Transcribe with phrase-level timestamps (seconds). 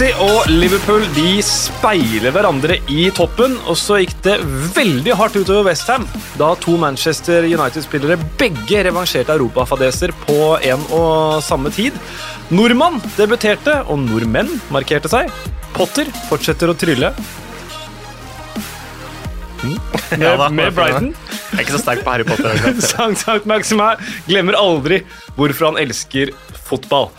[0.00, 4.38] Chelsea og Liverpool de speiler hverandre i toppen, og så gikk det
[4.72, 6.06] veldig hardt utover Westham
[6.40, 10.38] da to Manchester United-spillere begge revansjerte europafadeser på
[10.70, 11.98] en og samme tid.
[12.48, 15.28] Nordmann debuterte, og nordmenn markerte seg.
[15.76, 17.12] Potter fortsetter å trylle.
[19.60, 19.76] Mm.
[19.76, 21.12] Med, Ja da, med Brighton.
[21.12, 22.56] Jeg er ikke så sterk på Harry Potter.
[22.94, 25.02] Sankt Sankt Maximær glemmer aldri
[25.36, 26.32] hvorfor han elsker
[26.70, 27.12] fotball.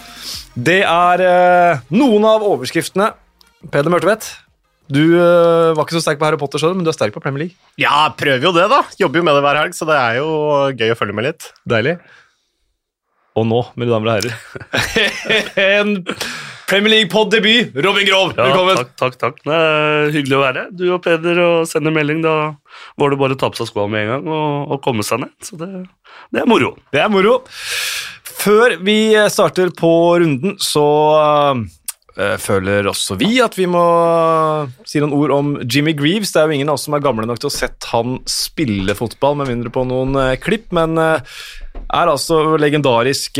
[0.55, 3.11] Det er eh, noen av overskriftene.
[3.71, 4.25] Peder Mørtvedt,
[4.91, 7.21] du eh, var ikke så sterk på Harry Potter, selv, men du er sterk på
[7.23, 7.55] Premier League.
[7.79, 8.81] Ja, prøver jo det, da.
[8.99, 10.31] Jobber jo med det hver helg, så det er jo
[10.75, 11.51] gøy å følge med litt.
[11.69, 11.97] Deilig.
[13.39, 14.33] Og nå, mine damer og herrer,
[15.77, 15.93] en
[16.71, 17.71] Premier League-pod-debut.
[17.83, 18.77] Robin Grov, Ja, velkommen.
[18.81, 19.39] takk, takk, takk.
[19.47, 20.73] Det er hyggelig å være her.
[20.75, 22.21] Du og Peder og sender melding.
[22.23, 22.35] Da
[22.99, 25.23] var det bare å ta på seg skoene med en gang og, og komme seg
[25.23, 25.33] ned.
[25.43, 25.67] Så det,
[26.31, 26.73] det er moro.
[26.95, 27.37] Det er moro.
[28.41, 30.81] Før vi starter på runden, så
[32.17, 33.83] eh, føler også vi at vi må
[34.87, 36.31] si noen ord om Jimmy Greaves.
[36.33, 38.95] Det er jo ingen av oss som er gamle nok til å sett han spille
[38.97, 41.21] fotball, med mindre på noen eh, klipp, men eh,
[41.91, 43.37] er altså legendarisk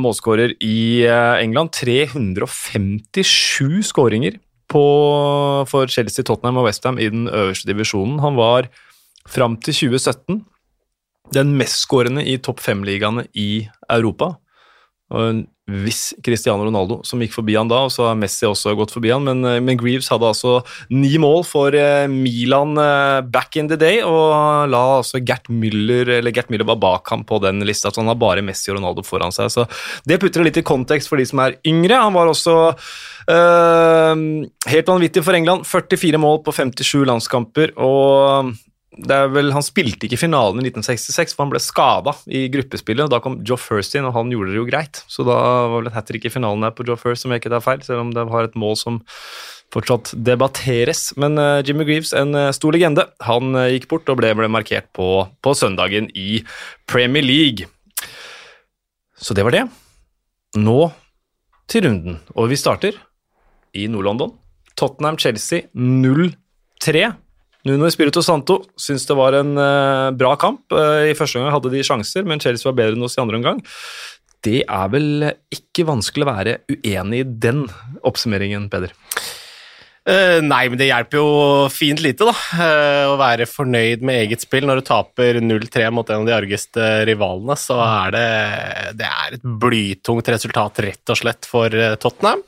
[0.00, 1.70] målskårer i eh, England.
[1.78, 8.18] 357 skåringer for Chelsea, Tottenham og Westham i den øverste divisjonen.
[8.24, 8.66] Han var
[9.30, 10.42] fram til 2017
[11.34, 14.36] den mestskårende i topp fem-ligaene i Europa.
[15.14, 18.74] Og en viss Cristiano Ronaldo som gikk forbi han da, og så har Messi også
[18.78, 20.60] gått forbi han, men, eh, men Greaves hadde altså
[20.94, 26.10] ni mål for eh, Milan eh, back in the day, og la altså Gert Müller,
[26.18, 28.78] eller Gert Müller var bak ham på den lista, så han har bare Messi og
[28.78, 29.50] Ronaldo foran seg.
[29.50, 29.66] Så
[30.06, 31.98] det putter det litt i kontekst for de som er yngre.
[31.98, 34.22] Han var også eh,
[34.70, 35.66] helt vanvittig for England.
[35.66, 38.54] 44 mål på 57 landskamper, og
[38.96, 43.04] det er vel, Han spilte ikke finalen i 1966, for han ble skada i gruppespillet.
[43.04, 45.02] og Da kom Joe First inn, og han gjorde det jo greit.
[45.10, 47.42] Så da var vel et hat trick i finalen der på Joe First, som jeg
[47.42, 49.02] ikke tar feil, selv om det var et mål som
[49.74, 51.10] fortsatt debatteres.
[51.20, 54.48] Men uh, Jimmy Greaves, en uh, stor legende, han uh, gikk bort og ble, ble
[54.52, 56.40] markert på, på søndagen i
[56.88, 57.68] Premier League.
[59.16, 59.66] Så det var det.
[60.56, 60.80] Nå
[61.68, 62.96] til runden, og vi starter
[63.76, 64.32] i Nord-London.
[64.78, 67.06] Tottenham-Chelsea 0-3.
[67.66, 70.68] Nuno Espirito Santo syns det var en uh, bra kamp.
[70.70, 73.40] Uh, I første omgang hadde de sjanser, men Chelsea var bedre enn oss i andre
[73.40, 73.62] omgang.
[74.46, 77.64] Det er vel ikke vanskelig å være uenig i den
[78.06, 78.94] oppsummeringen, Peder.
[80.06, 81.28] Uh, nei, men det hjelper jo
[81.74, 82.62] fint lite, da.
[83.10, 84.68] å være fornøyd med eget spill.
[84.70, 88.26] Når du taper 0-3 mot en av de argeste rivalene, så er det,
[89.02, 92.46] det er et blytungt resultat, rett og slett, for Tottenham.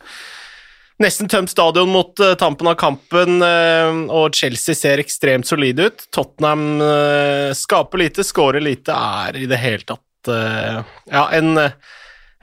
[0.99, 6.03] Nesten tømt stadion mot uh, tampen av kampen, uh, og Chelsea ser ekstremt solide ut.
[6.15, 11.55] Tottenham uh, skaper lite, skårer lite, er i det hele tatt ja, en,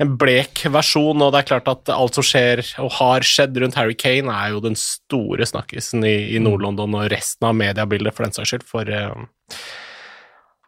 [0.01, 3.75] en blek versjon, og det er klart at alt som skjer og har skjedd rundt
[3.77, 8.25] Harry Kane, er jo den store snakkisen i, i Nord-London og resten av mediebildet, for
[8.25, 8.89] den saks skyld, for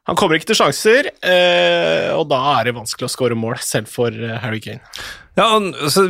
[0.07, 3.89] han kommer ikke til sjanser, eh, og da er det vanskelig å skåre mål, selv
[3.91, 4.79] for eh, Harry Kane.
[5.37, 5.49] Ja,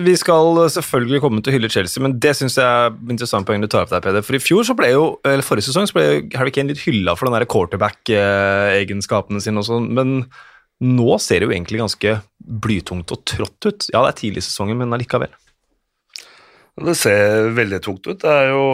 [0.06, 3.64] Vi skal selvfølgelig komme til å hylle Chelsea, men det syns jeg er interessant poeng
[3.64, 4.24] du tar opp der, Peder.
[4.24, 6.06] For i fjor, så ble jo, eller forrige sesong, så ble
[6.38, 10.16] Harry Kane litt hylla for den der quarterback-egenskapene sine og sånn, men
[10.86, 13.90] nå ser det jo egentlig ganske blytungt og trått ut.
[13.90, 15.34] Ja, det er tidlig i sesongen, men allikevel.
[16.78, 18.20] Det ser veldig tungt ut.
[18.22, 18.66] Det, jo,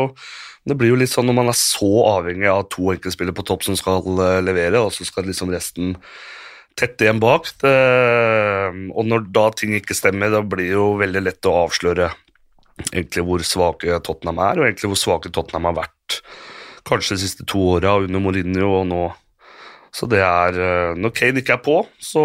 [0.67, 3.63] det blir jo litt sånn når man er så avhengig av to enkeltspillere på topp
[3.67, 5.95] som skal eh, levere, og så skal liksom resten
[6.79, 7.47] tette igjen bak.
[7.61, 7.73] Det,
[8.91, 12.11] og når da ting ikke stemmer, da blir det jo veldig lett å avsløre
[12.89, 16.19] egentlig hvor svake Tottenham er, og egentlig hvor svake Tottenham har vært
[16.87, 19.03] kanskje de siste to åra under Mourinho og nå.
[19.93, 22.23] Så det er eh, Når Kane ikke er på, så,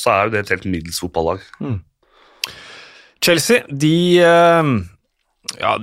[0.00, 1.44] så er jo det et helt middels fotballag.
[3.22, 3.94] Chelsea, de
[4.24, 4.72] eh,
[5.58, 5.74] Ja,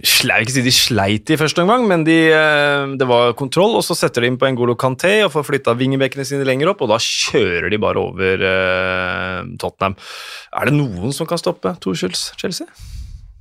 [0.00, 3.76] jeg vil ikke si de sleit i første omgang, men de, eh, det var kontroll,
[3.76, 6.82] og så setter de inn på Ngolo Canté og får flytta vingebekkene sine lenger opp,
[6.84, 9.96] og da kjører de bare over eh, Tottenham.
[10.56, 12.66] Er det noen som kan stoppe Torskjulls Chelsea?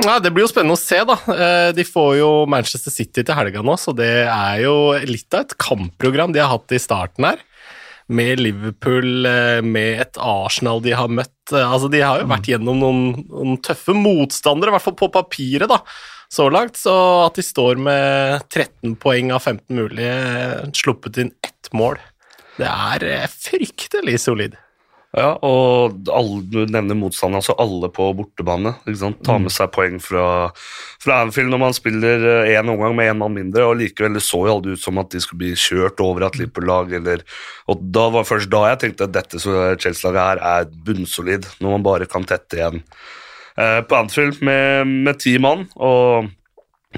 [0.04, 1.16] Ja, Det blir jo spennende å se, da.
[1.31, 4.75] Eh, De får jo Manchester City til helga nå, så det er jo
[5.07, 7.40] litt av et kampprogram de har hatt i starten her.
[8.07, 11.31] Med Liverpool, eh, med et Arsenal de har møtt.
[11.52, 15.12] Eh, Altså, De har jo vært gjennom noen, noen tøffe motstandere, i hvert fall på
[15.12, 15.80] papiret, da,
[16.30, 16.78] så langt.
[16.78, 16.94] Så
[17.25, 21.98] at de står med 13 poeng av 15 mulige, eh, sluppet inn ett mål,
[22.57, 24.56] det er fryktelig solid.
[25.15, 28.73] Ja, og alle, du nevner motstandere, altså alle på bortebane.
[29.23, 30.25] Ta med seg poeng fra,
[31.00, 34.57] fra Anfield når man spiller én omgang med én mann mindre, og likevel så jo
[34.57, 36.91] aldri ut som at de skulle bli kjørt over av et Liverpool-lag.
[37.71, 41.88] Og da var først da jeg tenkte at dette Chelsea-laget her er bunnsolid, når man
[41.88, 45.63] bare kan tette igjen eh, på Anfield med, med ti mann.
[45.79, 46.27] Og,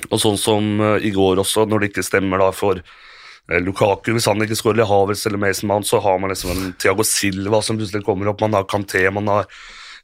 [0.09, 3.06] og sånn som eh, i går også, når det ikke stemmer da for eh,
[3.47, 7.05] Lukaku, hvis han ikke skårer Havers eller Mason Mount, så har man liksom en Thiago
[7.07, 8.41] Silva som plutselig kommer opp.
[8.43, 9.47] Man har Kanté, man har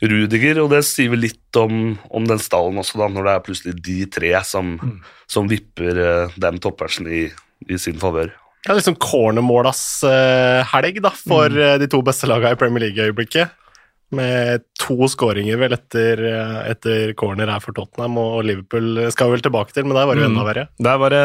[0.04, 3.44] Rudiger, og det sier vel litt om, om den stallen også, da, når det er
[3.46, 4.74] plutselig de tre som,
[5.32, 7.26] som vipper eh, den toppversen i,
[7.70, 8.34] i sin favør.
[8.64, 11.82] Er liksom cornermålas uh, helg da, for mm.
[11.84, 13.52] de to beste lagene i Premier League i øyeblikket.
[14.14, 19.44] Med to skåringer vel etter, uh, etter corner her for Tottenham, og Liverpool skal vel
[19.44, 20.66] tilbake til, men der var det jo enda verre.
[20.88, 21.22] Der var det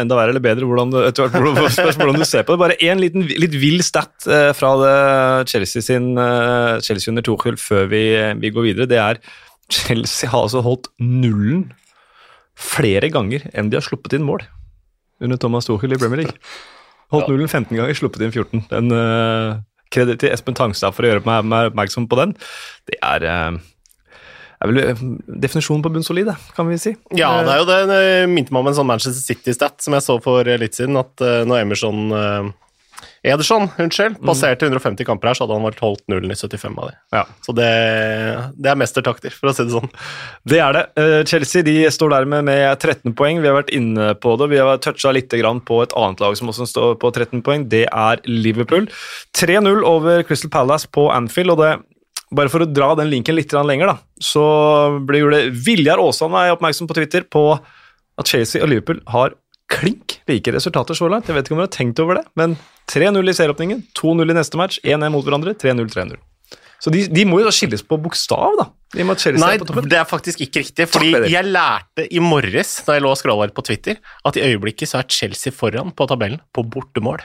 [0.00, 2.62] enda verre eller bedre, hvordan du, etter hvert hvordan, du ser på det.
[2.64, 4.94] Bare én liten litt vill stat eh, fra det
[5.52, 8.04] Chelsea sin eh, Chelsea under Tuchel før vi,
[8.40, 8.90] vi går videre.
[8.90, 9.20] Det er
[9.72, 11.68] Chelsea har altså holdt nullen
[12.54, 14.44] flere ganger enn de har sluppet inn mål
[15.24, 16.36] under Thomas Tuchel i Premier League.
[17.12, 18.66] Holdt nullen 15 ganger, sluppet inn 14.
[18.70, 18.90] Den
[19.94, 22.34] Kreditt til Espen Tangstad for å gjøre meg, oppmerksom på den.
[22.90, 24.18] Det er, eh,
[24.60, 25.06] er vel eh,
[25.46, 26.96] definisjonen på bunnsolid, kan vi si.
[27.14, 27.80] Ja, det er jo det.
[27.92, 28.02] det
[28.32, 31.62] minte meg om en sånn Manchester City-stat som jeg så for litt siden, at når
[31.62, 32.52] Emerson
[33.24, 36.90] Ederson, unnskyld, passerte 150 kamper her, så hadde han vært holdt nullen i 75 av
[36.90, 36.98] dem.
[37.16, 37.22] Ja.
[37.46, 37.68] Så det,
[38.60, 39.88] det er mestertakter, for å si det sånn.
[40.52, 40.82] Det er det.
[41.00, 43.40] Eh, Chelsea de står dermed med 13 poeng.
[43.40, 44.50] Vi har vært inne på det.
[44.52, 47.64] Vi har toucha litt på et annet lag som også står på 13 poeng.
[47.72, 48.90] Det er Liverpool.
[49.40, 51.56] 3-0 over Crystal Palace på Anfield.
[51.56, 51.72] og det
[52.34, 54.44] bare for å dra den linken litt lenger, da, så
[55.06, 59.36] blir det Viljar Aasan oppmerksom på Twitter på at Chelsea og Liverpool har
[59.72, 61.28] klink like resultater så langt.
[61.28, 62.56] Jeg vet ikke om dere har tenkt over det, men
[62.92, 66.16] 3-0 i serieåpningen, 2-0 i neste match, 1-1 mot hverandre, 3-0, 3-0.
[66.84, 68.66] Så de, de må jo da skilles på bokstav, da.
[68.94, 70.86] De må Nei, er det er faktisk ikke riktig.
[70.92, 73.96] Fordi jeg lærte i morges da jeg lå og scrolla på Twitter,
[74.28, 77.24] at i øyeblikket så er Chelsea foran på tabellen på bortemål.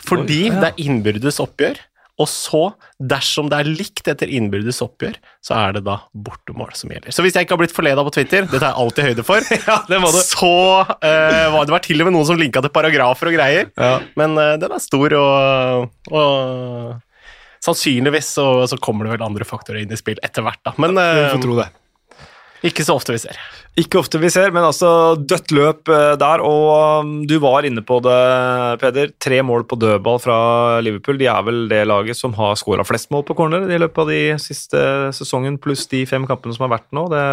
[0.00, 0.60] Fordi Oi, ja.
[0.60, 1.80] det er innbyrdes oppgjør,
[2.20, 2.62] og så,
[3.00, 7.14] dersom det er likt etter innbyrdes oppgjør, så er det da bortemål som gjelder.
[7.16, 9.52] Så hvis jeg ikke har blitt forleda på Twitter, det tar jeg alltid høyde for,
[9.70, 10.24] Ja, det var det.
[10.28, 13.70] så uh, var det var til og med noen som linka til paragrafer og greier.
[13.72, 13.94] Ja.
[14.20, 19.82] Men uh, den er stor, og, og sannsynligvis så, så kommer det vel andre faktorer
[19.82, 20.76] inn i spill etter hvert, da.
[20.80, 21.70] Men uh, eh, får tro det.
[22.66, 23.36] Ikke så ofte vi ser.
[23.80, 26.42] Ikke ofte vi ser, men altså dødt løp eh, der.
[26.44, 28.16] Og um, du var inne på det,
[28.82, 29.12] Peder.
[29.22, 30.38] Tre mål på dødball fra
[30.84, 31.20] Liverpool.
[31.20, 34.12] De er vel det laget som har skåra flest mål på corner i løpet av
[34.12, 34.82] de siste
[35.16, 37.06] sesongen, pluss de fem kampene som har vært nå.
[37.12, 37.24] Det,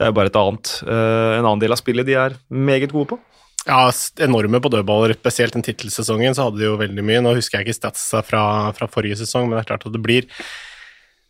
[0.00, 3.12] det er bare et annet, eh, en annen del av spillet de er meget gode
[3.12, 3.20] på.
[3.68, 3.82] Ja,
[4.24, 7.20] enorme på dødballer, spesielt den tittelsesongen, så hadde de jo veldig mye.
[7.20, 8.42] Nå husker jeg ikke statsa fra,
[8.72, 10.30] fra forrige sesong, men det er klart at det blir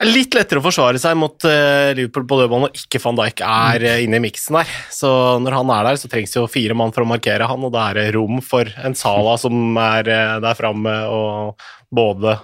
[0.07, 3.87] litt lettere å forsvare seg mot eh, Liverpool på dødball når ikke van Dijk er
[3.89, 4.69] eh, inne i miksen der.
[4.95, 5.11] Så
[5.43, 7.89] når han er der, så trengs jo fire mann for å markere han, og da
[7.91, 12.37] er det rom for en Sala som er eh, der framme og både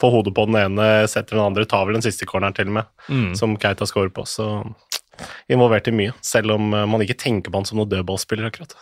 [0.00, 2.78] får hodet på den ene, setter den andre, tar vel den siste corneren til og
[2.78, 3.34] med, Mm.
[3.36, 4.24] som Keita scorer på.
[4.24, 4.46] Så
[5.52, 8.72] involvert i mye, selv om man ikke tenker på han som noen dødballspiller akkurat.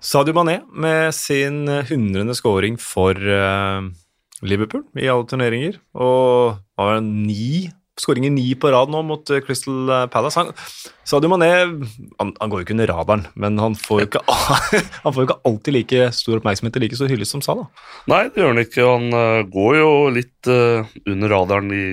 [0.00, 3.12] Sadio Mané med sin hundrende scoring for
[4.40, 5.76] Liverpool i alle turneringer.
[5.92, 10.36] Og har ni skåringer ni på rad nå mot eh, Crystal Palace.
[10.40, 10.52] Han,
[11.06, 14.22] Sadio Mané han, han går jo ikke under radaren, men han får jo ikke,
[15.04, 17.68] han får ikke alltid like stor oppmerksomhet og like stor hyllest som Salah.
[18.10, 18.86] Nei, det gjør han ikke.
[18.90, 21.86] Han eh, går jo litt eh, under radaren i,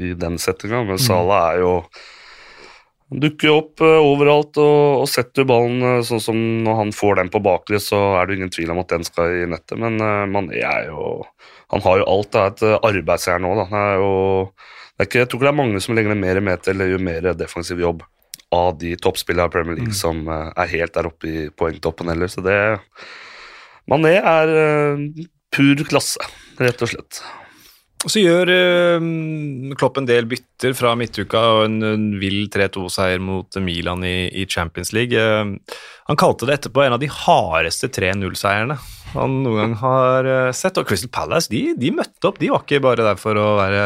[0.00, 1.72] i den settinga, men Salah er jo
[3.06, 7.20] Han dukker opp eh, overalt og, og setter ballen eh, sånn som når han får
[7.20, 10.00] den på bakre, så er det ingen tvil om at den skal i nettet, men
[10.02, 11.20] uh, Mané er jo
[11.74, 12.32] Han har jo alt.
[12.32, 13.68] Det er et uh, arbeidsjern nå, da.
[13.72, 14.10] Han er jo
[14.96, 16.88] det er ikke, Jeg tror ikke det er mange som legger ned mer meter eller
[16.88, 18.04] gjør mer defensiv jobb
[18.56, 22.30] av de toppspillerne i Premier League som eh, er helt der oppe i poengtoppen heller,
[22.32, 22.56] så det
[23.90, 26.22] Mané er eh, pur klasse,
[26.58, 27.20] rett og slett.
[28.06, 29.06] Og Så gjør eh,
[29.78, 34.46] Klopp en del bytter fra midtuka og en, en vill 3-2-seier mot Milan i, i
[34.48, 35.16] Champions League.
[35.16, 35.76] Eh,
[36.08, 38.78] han kalte det etterpå en av de hardeste 3-0-seierne
[39.18, 40.78] han noen gang har eh, sett.
[40.80, 43.84] Og Crystal Palace de, de møtte opp, de var ikke bare der for å være,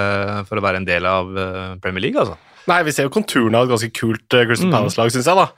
[0.50, 2.38] for å være en del av eh, Premier League, altså.
[2.68, 4.76] Nei, vi ser jo konturene av et ganske kult eh, Crystal Mm.
[4.76, 5.48] Palace-lag, syns jeg, da.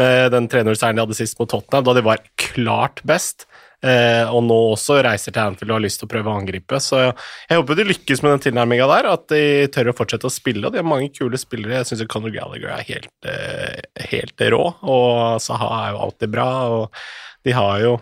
[0.00, 3.46] Med den 3-0-seieren de hadde sist mot Tottenham, da de var klart best.
[3.80, 6.76] Eh, og nå også reiser til Anfield og har lyst til å prøve å angripe.
[6.84, 10.32] Så jeg håper de lykkes med den tilnærminga der, at de tør å fortsette å
[10.32, 10.66] spille.
[10.68, 11.80] Og de har mange kule spillere.
[11.80, 16.50] Jeg syns Conor Gallagher er helt, eh, helt rå, og Saha er jo alltid bra.
[16.76, 17.02] Og
[17.48, 17.96] de har jo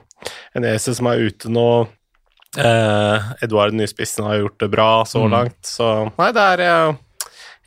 [0.56, 1.68] en Ese som er ute nå.
[2.58, 5.30] Eh, Eduard Nyspissen har gjort det bra så Mm.
[5.34, 6.94] langt, så Nei, det er eh,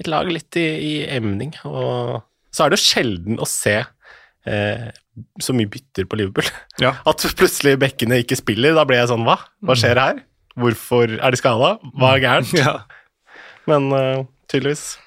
[0.01, 1.53] et lag litt i, i emning.
[1.65, 3.77] Og så er det jo sjelden å se
[4.47, 4.87] eh,
[5.39, 6.49] så mye bytter på Liverpool.
[6.81, 6.95] Ja.
[7.09, 8.73] At plutselig bekkene ikke spiller.
[8.75, 9.37] Da blir jeg sånn Hva?
[9.63, 10.23] Hva skjer her?
[10.57, 11.75] Hvorfor er de skada?
[11.95, 12.53] Hva er gærent?
[12.65, 12.79] Ja.
[13.69, 14.97] Men eh, tydeligvis.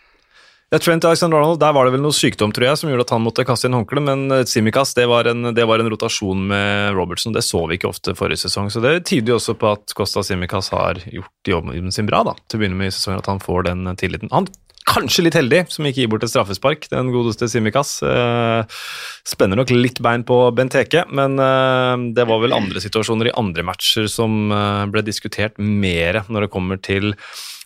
[0.72, 3.22] Ja, Trent Alexander-Arnold, der var det vel noe sykdom tror jeg, som gjorde at han
[3.22, 6.96] måtte kaste inn håndkleet, men Simikaz Simikas det var, en, det var en rotasjon med
[6.96, 7.36] Robertson.
[7.36, 10.24] Det så vi ikke ofte forrige sesong, så det tyder jo også på at Costa
[10.26, 13.44] Simikas har gjort jobben sin bra da, til å begynne med i sesongen, at han
[13.44, 14.32] får den tilliten.
[14.34, 14.48] Han
[14.84, 17.96] kanskje litt heldig som ikke gir bort et straffespark, den godeste Simikas.
[18.04, 18.82] Eh,
[19.26, 23.64] spenner nok litt bein på Benteke, men eh, det var vel andre situasjoner i andre
[23.66, 27.14] matcher som eh, ble diskutert mer når det kommer til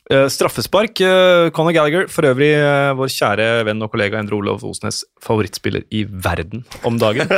[0.09, 1.03] straffespark.
[1.05, 5.85] Uh, Conor Gallagher, for øvrig uh, vår kjære venn og kollega Endre Olav Osnes, favorittspiller
[5.93, 7.29] i verden om dagen.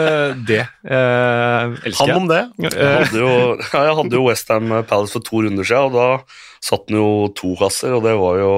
[0.50, 1.98] det elsker jeg.
[2.00, 2.42] Han om det.
[2.68, 3.32] Jeg hadde jo,
[3.74, 7.54] jeg hadde jo Westham Palace for to runder siden, og da satt han jo to
[7.58, 8.54] kasser, og det var jo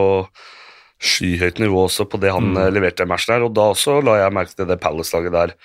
[1.03, 2.61] skyhøyt nivå også på det han mm.
[2.77, 5.57] leverte i matchen her, og da også la jeg merke til det Palace-laget der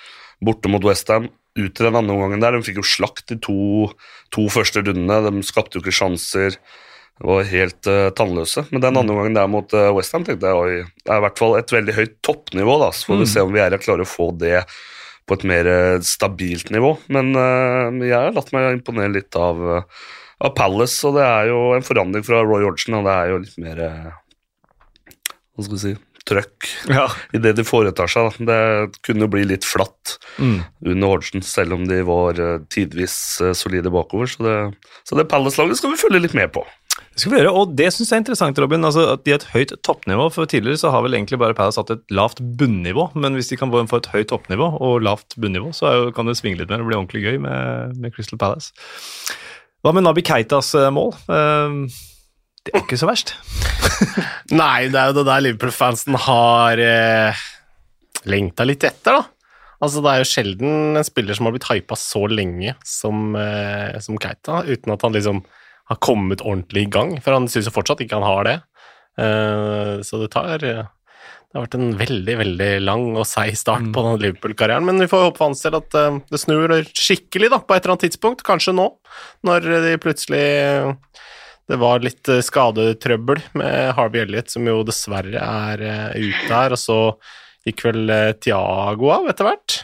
[0.44, 1.30] borte mot Westham.
[1.58, 3.88] Ut i den andre omgangen der, de fikk jo slakt de to,
[4.34, 6.60] to første rundene, de skapte jo ikke sjanser
[7.24, 8.68] var helt uh, tannløse.
[8.72, 11.42] Men den andre gangen der mot uh, Westham tenkte jeg oi, det er i hvert
[11.42, 12.78] fall et veldig høyt toppnivå.
[12.84, 13.32] da, Så får vi mm.
[13.34, 14.62] se om vi er klarer å få det
[15.28, 16.94] på et mer uh, stabilt nivå.
[17.14, 17.34] Men
[18.06, 22.26] jeg har latt meg imponere litt av, av, Palace, og det er jo en forandring
[22.28, 23.86] fra Roy Hodgson, og det er jo litt mer
[25.58, 25.98] Hva skal vi si
[26.28, 27.06] trøkk ja.
[27.32, 28.36] i det de foretar seg.
[28.44, 30.58] Det kunne bli litt flatt mm.
[30.92, 33.16] under Hordsen, selv om de var tidvis
[33.56, 34.28] solide bakover.
[34.28, 34.58] Så det,
[35.08, 36.66] så det Palace-laget skal vi følge litt med på.
[37.18, 38.84] Det skal vi gjøre, og det syns jeg er interessant, Robin.
[38.86, 40.28] altså at De har et høyt toppnivå.
[40.30, 43.08] for Tidligere så har vel egentlig bare Palace hatt et lavt bunnivå.
[43.18, 46.38] Men hvis de kan få et høyt toppnivå og lavt bunnivå, så jo, kan det
[46.38, 48.70] svinge litt mer og bli ordentlig gøy med, med Crystal Palace.
[49.82, 51.16] Hva med Nabi Keitas eh, mål?
[51.26, 51.90] Uh,
[52.68, 53.34] det er ikke så verst.
[54.62, 57.46] Nei, det er jo det der Liverpool-fansen har eh,
[58.30, 59.26] lengta litt etter, da.
[59.82, 63.98] Altså, Det er jo sjelden en spiller som har blitt hypa så lenge som, eh,
[64.06, 65.42] som Keita, uten at han liksom
[65.88, 68.58] har kommet ordentlig i gang, for han syns jo fortsatt ikke han har det.
[69.18, 73.94] Uh, så det tar Det har vært en veldig, veldig lang og seig start mm.
[73.96, 77.52] på den Liverpool-karrieren, men vi får håpe for hans del at uh, det snur skikkelig
[77.56, 78.92] da, på et eller annet tidspunkt, kanskje nå,
[79.48, 80.46] når de plutselig
[81.68, 85.82] det var litt eh, skadetrøbbel med Harvey Elliot, som jo dessverre er
[86.16, 87.00] ute her, og så
[87.68, 89.76] gikk vel Tiago av etter hvert.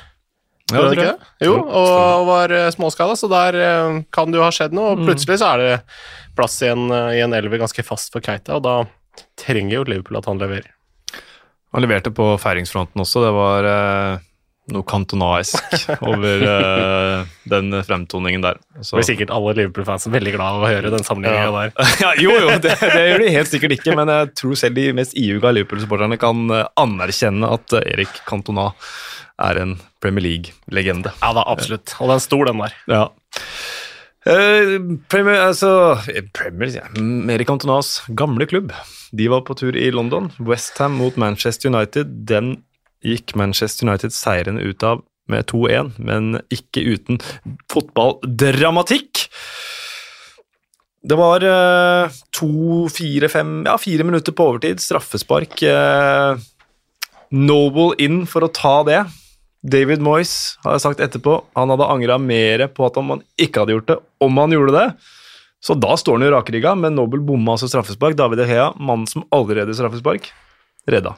[0.72, 1.32] Ja, det ikke det?
[1.44, 4.94] Jo, og var uh, småskada, så der uh, kan det jo ha skjedd noe.
[4.94, 5.08] Og mm.
[5.10, 5.74] plutselig så er det
[6.38, 8.78] plass i en, uh, i en elver ganske fast for Keita, og da
[9.40, 10.72] trenger jo Liverpool at han leverer.
[11.74, 13.26] Han leverte på feiringsfronten også.
[13.26, 13.68] Det var
[14.72, 18.60] noe kantonaisk over uh, den fremtoningen der.
[18.80, 21.56] Så blir sikkert alle Liverpool-fans veldig glad av å høre den sammenligninga ja.
[21.58, 21.90] der.
[22.06, 24.88] ja, jo, jo, det, det, gjør de helt sikkert ikke, men jeg tror selv de
[24.96, 26.46] mest iuga Liverpool-supporterne kan
[26.80, 28.72] anerkjenne at Erik Cantona
[29.44, 31.14] er en Premier League-legende.
[31.22, 31.96] Ja da, absolutt.
[32.00, 32.76] Og den stor, den der.
[32.92, 33.06] Ja.
[34.24, 35.98] Uh, Premier, altså,
[36.36, 36.86] Premier, ja,
[37.34, 38.72] Erik Antonas gamle klubb.
[39.12, 40.32] De var på tur i London.
[40.40, 42.14] Westham mot Manchester United.
[42.30, 42.56] Den
[43.04, 47.20] gikk Manchester United seirende ut av med 2-1, men ikke uten
[47.72, 49.28] fotballdramatikk.
[51.04, 54.80] Det var uh, to, fire, fem Ja, fire minutter på overtid.
[54.84, 55.60] Straffespark.
[55.64, 56.40] Uh,
[57.34, 59.02] Noble inn for å ta det.
[59.64, 63.92] David Moyes har sagt etterpå han hadde angra mer på at han ikke hadde gjort
[63.92, 64.88] det, om han gjorde det.
[65.64, 68.18] Så da står han jo rakrygga, men Nobel bomma altså straffespark.
[68.20, 70.28] David Hea, mannen som allerede straffespark,
[70.92, 71.16] redda.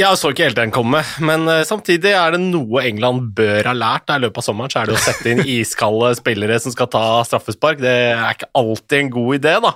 [0.00, 3.74] Jeg så ikke helt den komme, men uh, samtidig er det noe England bør ha
[3.76, 6.88] lært i løpet av sommeren, så er det å sette inn iskalde spillere som skal
[6.92, 7.82] ta straffespark.
[7.82, 9.74] Det er ikke alltid en god idé, da.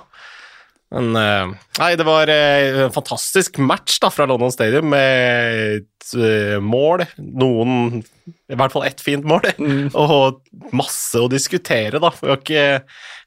[0.95, 6.61] Men uh, Nei, det var uh, en fantastisk match da fra London Stadium med et
[6.61, 9.87] mål, noen I hvert fall ett fint mål, mm.
[10.01, 10.41] og
[10.73, 12.13] masse å diskutere, da.
[12.17, 12.67] Vi har ikke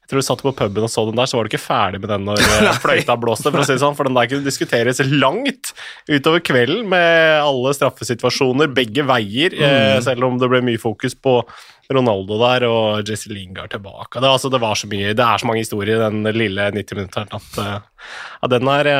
[0.09, 2.09] tror du satt på puben og så den der, så var du ikke ferdig med
[2.11, 5.01] den når uh, fløyta blåste, for å si det sånn, for den der kunne diskuteres
[5.05, 5.73] langt
[6.09, 9.65] utover kvelden med alle straffesituasjoner begge veier, mm.
[9.65, 11.41] uh, selv om det ble mye fokus på
[11.89, 14.19] Ronaldo der og Jesse Lingard tilbake.
[14.19, 17.31] Det, altså, det, var så mye, det er så mange historier i den lille 90-minutteren
[17.37, 18.09] at, uh,
[18.45, 18.91] at den er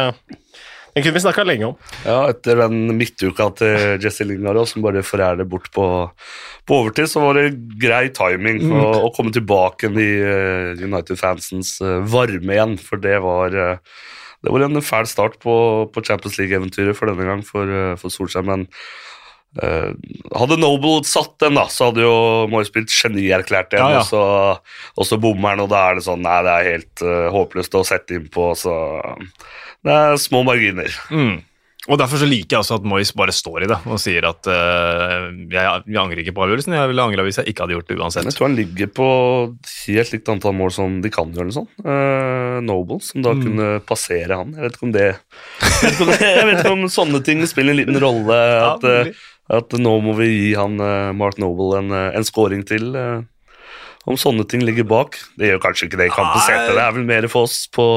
[0.93, 1.75] den kunne vi snakka lenge om.
[2.05, 5.86] Ja, etter den midtuka til Jesse Lingard som bare forærer bort på,
[6.65, 8.77] på, overtid, så var det grei timing mm.
[8.79, 14.00] å, å, komme tilbake i uh, United-fansens uh, varme igjen, for det var uh,
[14.39, 15.53] det var en fæl start på,
[15.91, 17.67] på Champions League-eventyret for denne gang for,
[18.00, 18.69] for Solskjær, men
[19.58, 19.96] Uh,
[20.38, 22.13] hadde Noble satt den, da, så hadde jo
[22.51, 24.03] Moyes blitt genierklært igjen, ja, ja.
[24.03, 24.22] og så,
[24.94, 27.79] og så bommer han, og da er det sånn Nei, det er helt uh, håpløst
[27.79, 28.75] å sette innpå, så
[29.88, 30.94] det er små marginer.
[31.10, 31.39] Mm.
[31.89, 34.46] Og Derfor så liker jeg også at Moyes bare står i det og sier at
[34.51, 36.75] uh, jeg, jeg, angrer ikke på avgjørelsen.
[36.75, 38.27] Jeg ville angra hvis jeg ikke hadde gjort det uansett.
[38.29, 39.08] Jeg tror han ligger på
[39.88, 41.70] helt likt antall mål som de kan gjøre, eller sånn.
[41.82, 43.41] Uh, Noble, som da mm.
[43.48, 44.53] kunne passere han.
[44.53, 46.13] Jeg vet ikke om det Jeg vet ikke om,
[46.51, 48.39] vet ikke om sånne ting spiller en liten rolle.
[48.68, 50.77] At, uh, at, nå må vi gi han
[51.18, 52.94] Mark Noble en, en scoring til.
[54.06, 55.18] om sånne ting ligger bak.
[55.38, 56.75] Det gjør kanskje ikke det i kampen sete.
[56.77, 57.88] Det er vel mer for oss på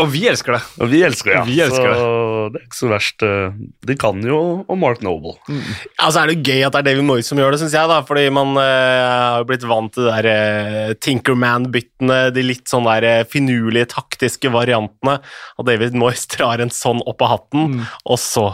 [0.00, 0.60] og vi elsker det.
[0.82, 1.44] Og vi elsker det, ja.
[1.46, 2.52] Vi elsker så det.
[2.54, 3.24] det er ikke så verst.
[3.26, 5.36] Eh, de kan jo og Mark Noble.
[5.48, 5.62] Mm.
[6.06, 7.90] Altså er det gøy at det er David Moyes som gjør det, syns jeg.
[7.90, 13.08] da, Fordi man har blitt vant til de der uh, Tinkerman-byttene, de litt sånn der
[13.08, 15.18] uh, finurlige, taktiske variantene.
[15.58, 17.90] Og David Moyes drar en sånn opp av hatten, mm.
[18.10, 18.48] og så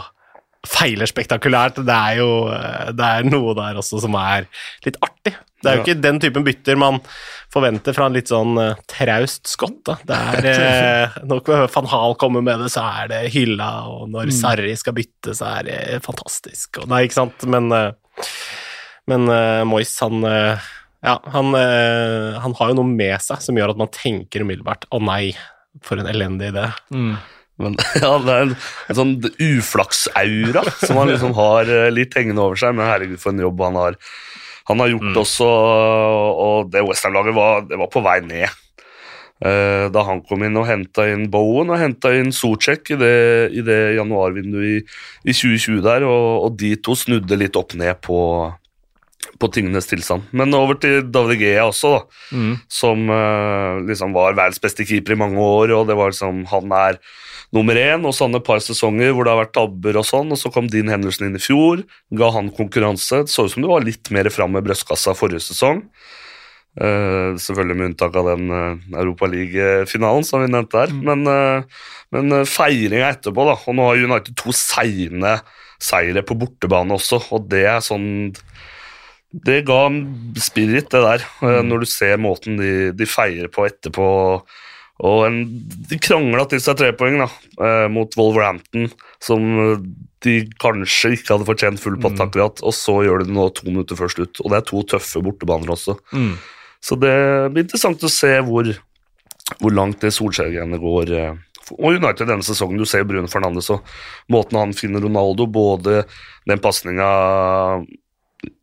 [0.67, 1.79] feiler spektakulært.
[1.85, 2.31] Det er jo
[2.93, 4.45] det er noe der også som er
[4.85, 5.35] litt artig.
[5.61, 6.97] Det er jo ikke den typen bytter man
[7.51, 9.81] forventer fra en litt sånn uh, traust skott.
[9.87, 9.97] Da.
[10.07, 14.31] Det er uh, Når van Hal kommer med det, så er det hylla, og når
[14.31, 14.35] mm.
[14.39, 16.81] Sarri skal bytte, så er det fantastisk.
[16.81, 18.31] Og, nei, ikke sant, men, uh,
[19.11, 20.25] men uh, Moyes, han
[21.01, 24.99] ja, han, han, har jo noe med seg som gjør at man tenker umiddelbart 'å
[25.01, 25.31] nei,
[25.81, 26.67] for en elendig idé'.
[26.93, 27.15] Mm.
[27.63, 28.57] Men ja, det er en,
[28.89, 32.75] en sånn uflaksaura som han liksom har litt hengende over seg.
[32.77, 33.99] Men herregud, for en jobb han har
[34.71, 35.21] han har gjort mm.
[35.21, 35.47] også,
[36.45, 38.59] og det Westham-laget var, var, på vei ned.
[39.41, 43.15] Uh, da han kom inn og henta inn Bowen og henta inn Socek i det,
[43.57, 44.75] i det januarvinduet i,
[45.25, 48.19] i, 2020 der, og, og, de to snudde litt opp ned på,
[49.41, 50.29] på tingenes tilstand.
[50.37, 52.53] Men over til David Gea også, da, mm.
[52.69, 56.77] som uh, liksom var verdens beste keeper i mange år, og det var liksom Han
[56.77, 57.01] er
[57.55, 60.39] nummer én, og sånn et par sesonger hvor det har vært tabber og sånn, og
[60.39, 61.83] så kom din Henderson inn i fjor,
[62.15, 63.25] ga han konkurranse.
[63.25, 65.83] Det så ut som det var litt mer fram med brystkassa forrige sesong.
[66.71, 70.93] Uh, selvfølgelig med unntak av den uh, Europaliga-finalen som vi nevnte her.
[70.95, 71.01] Mm.
[71.09, 73.57] Men, uh, men uh, feiringa etterpå, da.
[73.67, 75.35] Og nå har United to seine
[75.81, 78.31] seire på bortebane også, og det er sånn
[79.31, 79.85] Det ga
[80.43, 81.67] spirit, det der, mm.
[81.67, 84.07] når du ser måten de, de feirer på etterpå.
[85.01, 85.41] Og en,
[85.89, 87.27] de krangla til seg tre poeng da,
[87.65, 88.89] eh, mot Wolverhampton,
[89.23, 89.45] som
[90.21, 92.25] de kanskje ikke hadde fortjent full patt mm.
[92.27, 94.41] akkurat, og så gjør de det nå to minutter før slutt.
[94.43, 95.97] Og det er to tøffe bortebaner også.
[96.13, 96.35] Mm.
[96.81, 97.15] Så det
[97.53, 98.69] blir interessant å se hvor,
[99.61, 101.13] hvor langt det Solskjær-greiene går.
[101.17, 101.39] Eh,
[101.77, 102.81] og United denne sesongen.
[102.81, 103.87] Du ser Brune Fernandes og
[104.33, 106.03] måten han finner Ronaldo Både
[106.49, 107.09] den pasninga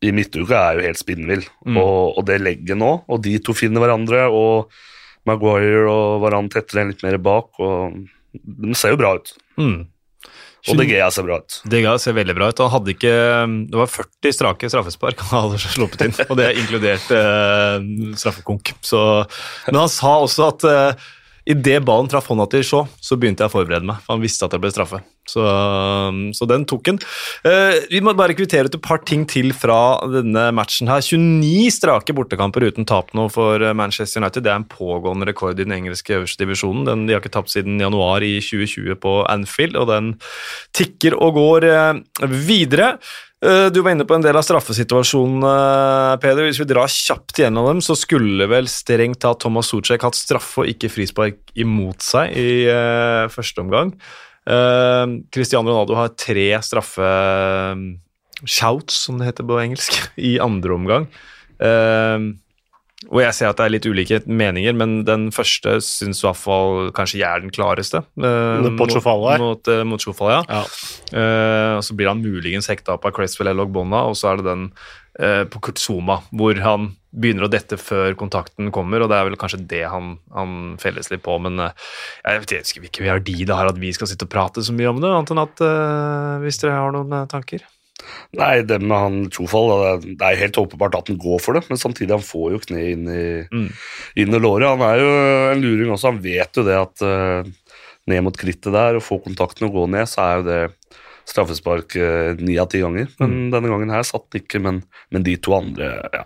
[0.02, 1.76] i midtuka er jo helt spinnvill, mm.
[1.78, 4.24] og, og, det legget nå, og de to finner hverandre.
[4.26, 4.72] og
[5.26, 7.98] Maguire og Varan tettere enn litt mer bak, og
[8.38, 9.32] de ser jo bra ut.
[9.58, 9.86] Mm.
[10.68, 11.58] Og De Gea ser bra ut.
[11.70, 12.62] De Gea ser veldig bra ut.
[12.64, 13.12] Han hadde ikke,
[13.70, 17.86] det var 40 strake straffespark han hadde sluppet inn, og det er inkludert eh,
[18.18, 18.74] straffekonk.
[18.84, 19.00] Så,
[19.68, 21.06] men han sa også at eh,
[21.48, 24.02] Idet ballen traff hånda til Shaw, så begynte jeg å forberede meg.
[24.04, 24.98] for Han visste at det ble straffe.
[25.28, 25.44] Så,
[26.34, 27.00] så den tok han.
[27.44, 30.90] Uh, vi må bare kvittere ut et par ting til fra denne matchen.
[30.90, 31.04] her.
[31.04, 34.46] 29 strake bortekamper uten tap nå for Manchester United.
[34.46, 36.86] Det er en pågående rekord i den engelske øverste divisjonen.
[36.88, 40.12] Den, de har ikke tapt siden januar i 2020 på Anfield, og den
[40.76, 42.96] tikker og går uh, videre.
[43.38, 46.48] Eh, du var inne på en del av straffesituasjonene, Peder.
[46.48, 50.64] Hvis vi drar kjapt gjennom dem, så skulle vel strengt tatt Thomas Socek hatt straffe
[50.64, 53.94] og ikke frispark imot seg i uh, første omgang.
[54.48, 59.92] Uh, Cristiano Ronaldo har tre straffe-shouts, som det heter på engelsk,
[60.30, 61.04] i andre omgang.
[61.60, 62.18] Uh,
[63.12, 66.40] og jeg ser at det er litt ulike meninger, men den første syns i hvert
[66.40, 67.98] fall kanskje jeg er den klareste.
[68.18, 69.36] Uh, mot Sjofala?
[69.38, 70.44] Mot, mot Sjofala, ja.
[70.48, 70.62] ja.
[71.78, 74.46] Og så blir han muligens hekta opp av Cresswell eller Ogbonna, og så er det
[74.48, 74.62] den
[75.50, 79.62] på Kurtzuma, hvor han begynner å dette før kontakten kommer, og det er vel kanskje
[79.70, 81.38] det han, han felles litt på.
[81.44, 84.76] Men jeg vet ikke hvilken verdi det har at vi skal sitte og prate så
[84.76, 85.64] mye om det, annet enn at
[86.44, 87.64] hvis dere har noen tanker?
[88.38, 89.72] Nei, det med han Trofall,
[90.04, 92.82] det er helt åpenbart at han går for det, men samtidig han får jo kne
[92.92, 93.68] inn i, mm.
[94.22, 94.68] inn i låret.
[94.70, 95.10] Han er jo
[95.54, 97.74] en luring også, han vet jo det at uh,
[98.08, 100.60] ned mot krittet der og få kontakten og gå ned, så er jo det
[101.28, 103.10] straffespark eh, ni av ti ganger.
[103.20, 103.48] Men mm.
[103.52, 104.78] denne gangen her satt ikke, men,
[105.12, 106.22] men, de to andre, ja.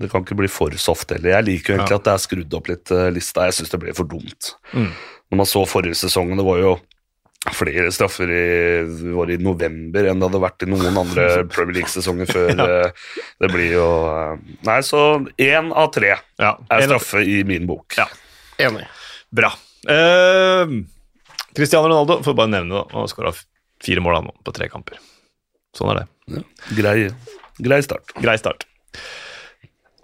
[0.00, 1.34] Det kan ikke bli for soft heller.
[1.36, 2.00] Jeg liker jo egentlig ja.
[2.00, 3.48] at det er skrudd opp litt uh, lista.
[3.48, 4.54] Jeg syns det ble for dumt.
[4.72, 4.88] Mm.
[5.30, 6.78] Når man så forrige sesong, det var jo
[7.56, 12.28] flere straffer i, var i november enn det hadde vært i noen andre Premier League-sesonger
[12.28, 12.50] før.
[12.52, 12.66] ja.
[12.66, 15.04] Eh, det blir jo eh, Nei, så
[15.40, 17.96] én av tre ja, er straffe i min bok.
[17.96, 18.08] Ja,
[18.60, 18.84] Enig.
[19.32, 19.54] Bra.
[19.88, 20.82] Uh,
[21.56, 23.32] Cristiano Ronaldo får bare nevne det, har skåra
[23.80, 25.00] fire mål nå på tre kamper.
[25.76, 26.06] Sånn er det.
[26.34, 26.44] Ja,
[26.76, 26.96] grei,
[27.62, 28.12] grei start.
[28.20, 28.66] Grei start.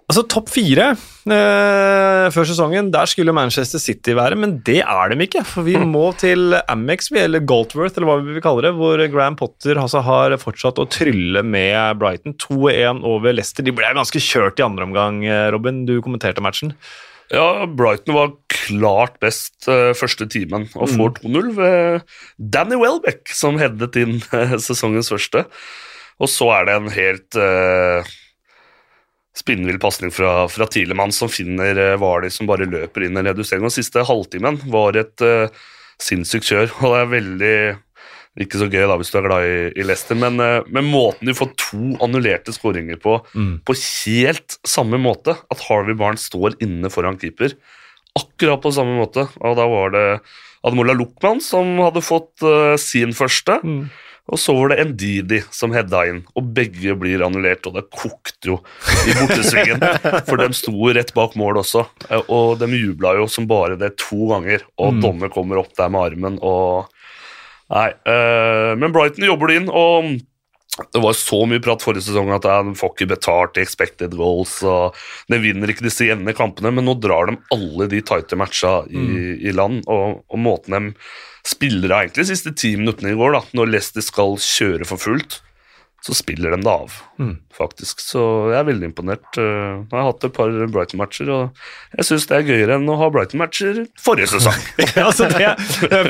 [0.07, 5.17] Altså, Topp fire eh, før sesongen, der skulle Manchester City være, men det er de
[5.25, 5.41] ikke.
[5.43, 9.35] For vi må til Amex, eller Galtworth, eller hva vi vil kalle det, hvor Graham
[9.35, 12.37] Potter altså, har fortsatt å trylle med Brighton.
[12.39, 13.67] 2-1 over Leicester.
[13.67, 15.83] De ble ganske kjørt i andre omgang, eh, Robin.
[15.89, 16.71] Du kommenterte matchen.
[17.33, 22.05] Ja, Brighton var klart best uh, første timen og får 2-0 ved
[22.39, 25.43] Danny Welbeck, som headet inn uh, sesongens første.
[26.23, 28.15] Og så er det en helt uh,
[29.37, 33.65] spinnvill pasning fra, fra Tilemann som finner Hvaler Vardy som bare løper inn en redusering.
[33.67, 35.51] Og siste halvtimen var et uh,
[36.01, 37.57] sinnssykt kjør, og det er veldig
[38.37, 41.29] ikke så gøy da hvis du er glad i, i Leicester, men, uh, men måten
[41.29, 43.53] de får to annullerte skåringer på, Mm.
[43.65, 47.55] på helt samme måte, at Harvey Barnes står inne foran keeper,
[48.17, 50.05] akkurat på samme måte, og da var det
[50.65, 53.87] Admola Lukman som hadde fått uh, sin første, Mm.
[54.27, 58.51] Og så var det Ndidi som heada inn, og begge blir annullert, og det kokte
[58.51, 58.57] jo
[59.07, 59.83] i bortesvingen,
[60.27, 63.93] for de sto rett bak mål også, eh, og de jubla jo som bare det
[64.03, 65.01] to ganger, og Mm.
[65.03, 66.91] dommer kommer opp der med armen, og
[67.67, 70.13] Nei, eh, men Brighton jobber det inn, og
[70.93, 74.61] det var så mye prat forrige sesong at de får ikke betalt i expected goals,
[74.63, 74.95] og
[75.27, 79.03] de vinner ikke disse jevne kampene, men nå drar de alle de tighte matcha i,
[79.49, 80.93] i land, og, og måten de
[81.47, 85.01] spiller av egentlig de siste ti minuttene i går, da, når Leicester skal kjøre for
[85.01, 85.39] fullt,
[86.05, 87.39] så spiller de det av, Mm.
[87.57, 87.97] faktisk.
[87.99, 88.21] Så
[88.53, 89.25] jeg er veldig imponert.
[89.41, 91.49] Eh, Jeg har hatt et par Brighton-matcher, og
[91.97, 94.53] jeg syns det er gøyere enn å ha Brighton-matcher forrige sesong.
[94.97, 95.55] Ja, altså det,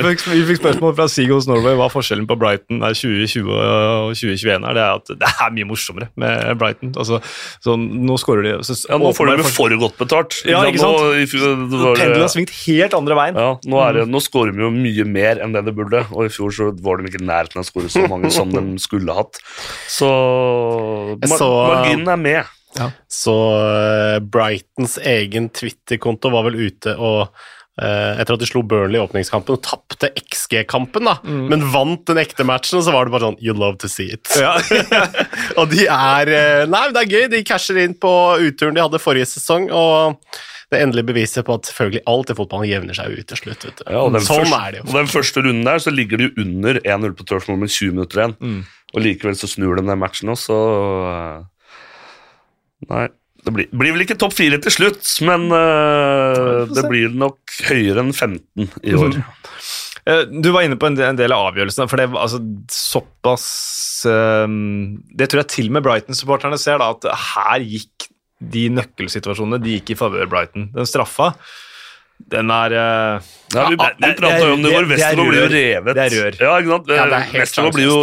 [0.03, 4.67] fikk, vi fikk spørsmål fra Seagulls Norway hva forskjellen på Brighton er 2020 og 2021
[4.67, 4.75] er.
[4.77, 6.91] Det er at det er mye morsommere med Brighton.
[6.99, 7.21] Altså,
[7.63, 10.41] så nå skårer de så, Ja, nå får de for godt betalt.
[10.45, 10.99] Ja, ikke sant?
[11.97, 13.39] Pendelen har svingt helt andre veien.
[13.39, 16.27] Ja, nå, er det, nå skårer de jo mye mer enn det de burde, og
[16.27, 18.65] i fjor så var de ikke i nærheten av å score så mange som de
[18.83, 19.39] skulle hatt.
[19.87, 20.07] Så
[21.23, 22.53] Mar så- marginen er med.
[23.09, 27.23] Så eh, Brightons egen Twitter-konto var vel ute og
[27.81, 32.19] eh, etter at de slo Burnley i åpningskampen og tapte XG-kampen, da, men vant den
[32.21, 34.29] ekte matchen, så var det bare sånn You love to see it.
[34.37, 34.53] Ja.
[35.59, 37.25] og de er eh, Nei, det er gøy.
[37.33, 38.11] De casher inn på
[38.45, 40.19] utturen de hadde forrige sesong, og
[40.69, 43.69] det endelige beviset på at selvfølgelig alt i fotballen jevner seg ut til slutt.
[43.87, 47.25] Ja, og den sånn første, den første runden der så ligger de under 1-0 på
[47.29, 48.65] Turf med 20 minutter igjen, Mm.
[48.95, 50.59] Og likevel så snur de den matchen også, så
[51.13, 51.45] eh,
[52.87, 53.07] Nei.
[53.47, 58.01] Det blir, blir vel ikke topp fire til slutt, men uh, det blir nok høyere
[58.03, 59.13] enn 15 i år.
[59.15, 60.41] Mm.
[60.43, 63.47] Du var inne på en del, av avgjørelsene, for det var altså, såpass
[64.07, 69.59] um, Det tror jeg til og med Brighton-supporterne ser, da, at her gikk de nøkkelsituasjonene
[69.63, 70.69] de gikk i favør Brighton.
[70.75, 71.31] Den straffa,
[72.17, 74.83] den er uh, Ja, vi vi prata jo om det i går.
[74.83, 75.93] er Westerlo blir jo revet.
[75.95, 76.39] Det er rør.
[76.41, 76.91] Ja, ikke sant?
[76.91, 78.01] Ja, er Westerlo blir jo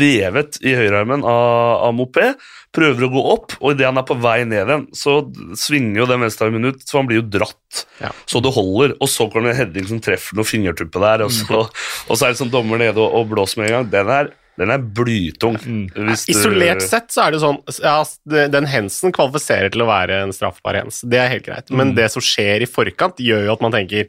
[0.00, 2.32] revet i høyrearmen av, av Mopé.
[2.70, 5.16] Prøver å gå opp, og idet han er på vei ned igjen, så
[5.58, 7.80] svinger jo den venstrearmen ut, så han blir jo dratt.
[7.98, 8.12] Ja.
[8.30, 8.94] Så det holder.
[9.02, 12.28] Og så kommer det en heading som treffer noe fingertuppe der, og så, og så
[12.28, 13.90] er det sånn dommer nede og, og blåser med en gang.
[13.96, 15.56] Den er, den er blytung.
[15.94, 20.22] hvis du- Isolert sett så er det sånn ja, Den hensen kvalifiserer til å være
[20.24, 21.00] en straffbar hens.
[21.02, 21.70] Det er helt greit.
[21.70, 24.08] Men det som skjer i forkant, gjør jo at man tenker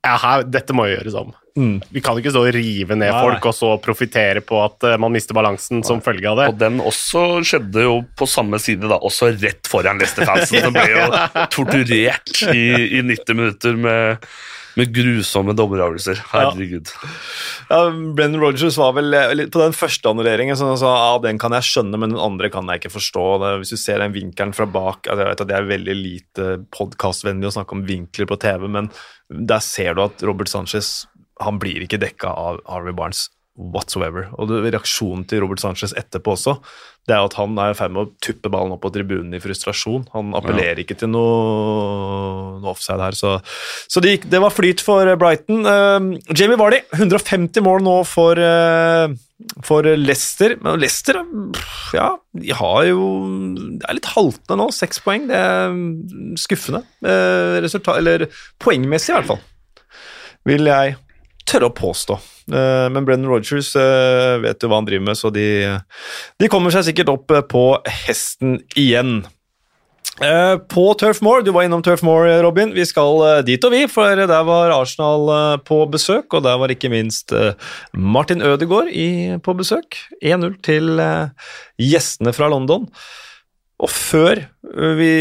[0.00, 1.32] ja, her, dette må jo gjøres om.
[1.58, 1.82] Mm.
[1.92, 3.20] Vi kan ikke stå og rive ned Nei.
[3.20, 6.46] folk og så profitere på at eh, man mister balansen som følge av det.
[6.52, 10.62] Og den også skjedde jo på samme side, da, også rett foran Leicester-fansen.
[10.64, 11.04] som ble jo
[11.56, 12.64] torturert i,
[13.00, 14.30] i 90 minutter med,
[14.78, 16.22] med grusomme dommeravgjørelser.
[16.30, 16.92] Herregud.
[17.70, 21.40] Ja, Brennan Rogers var vel eh, på den første annulleringen så han sa ja, den
[21.42, 23.26] kan jeg skjønne, men den andre kan jeg ikke forstå.
[23.42, 25.96] Det, hvis du ser den vinkelen fra bak altså Jeg vet at det er veldig
[25.98, 28.92] lite podkastvennlig å snakke om vinkler på TV, men
[29.30, 31.04] der ser du at Robert Sanchez
[31.40, 33.28] han blir ikke dekka av Harvey Barnes
[33.74, 34.30] whatsoever.
[34.40, 36.56] Og reaksjonen til Robert Sanchez etterpå også,
[37.08, 39.40] det er at han er i ferd med å tuppe ballen opp på tribunen i
[39.42, 40.04] frustrasjon.
[40.14, 43.38] Han appellerer ikke til noe, noe offside her, så,
[43.90, 45.64] så det, gikk, det var flyt for Brighton.
[45.66, 49.10] Uh, Jamie Vardy, 150 mål nå for, uh,
[49.66, 50.54] for Leicester.
[50.62, 51.22] Men Leicester,
[51.96, 53.04] ja, de har jo
[53.80, 55.26] Det er litt haltende nå, seks poeng.
[55.30, 55.78] Det er
[56.40, 56.84] skuffende.
[57.00, 58.28] Eh, resultat, eller
[58.62, 59.40] poengmessig, i hvert fall.
[60.48, 60.98] Vil jeg
[61.48, 62.20] tørre å påstå.
[62.52, 65.46] Eh, Men Brennan Rogers eh, vet jo hva han driver med, så de,
[66.40, 67.66] de kommer seg sikkert opp eh, på
[68.06, 69.22] hesten igjen.
[70.20, 72.74] På Turf Moor, du var innom Turf Moor, Robin.
[72.76, 75.30] Vi skal dit og vi, for der var Arsenal
[75.64, 77.32] på besøk, og der var ikke minst
[77.96, 79.96] Martin Ødegaard i, på besøk.
[80.20, 81.00] 1-0 til
[81.80, 82.84] gjestene fra London.
[83.80, 84.42] Og før
[84.98, 85.14] vi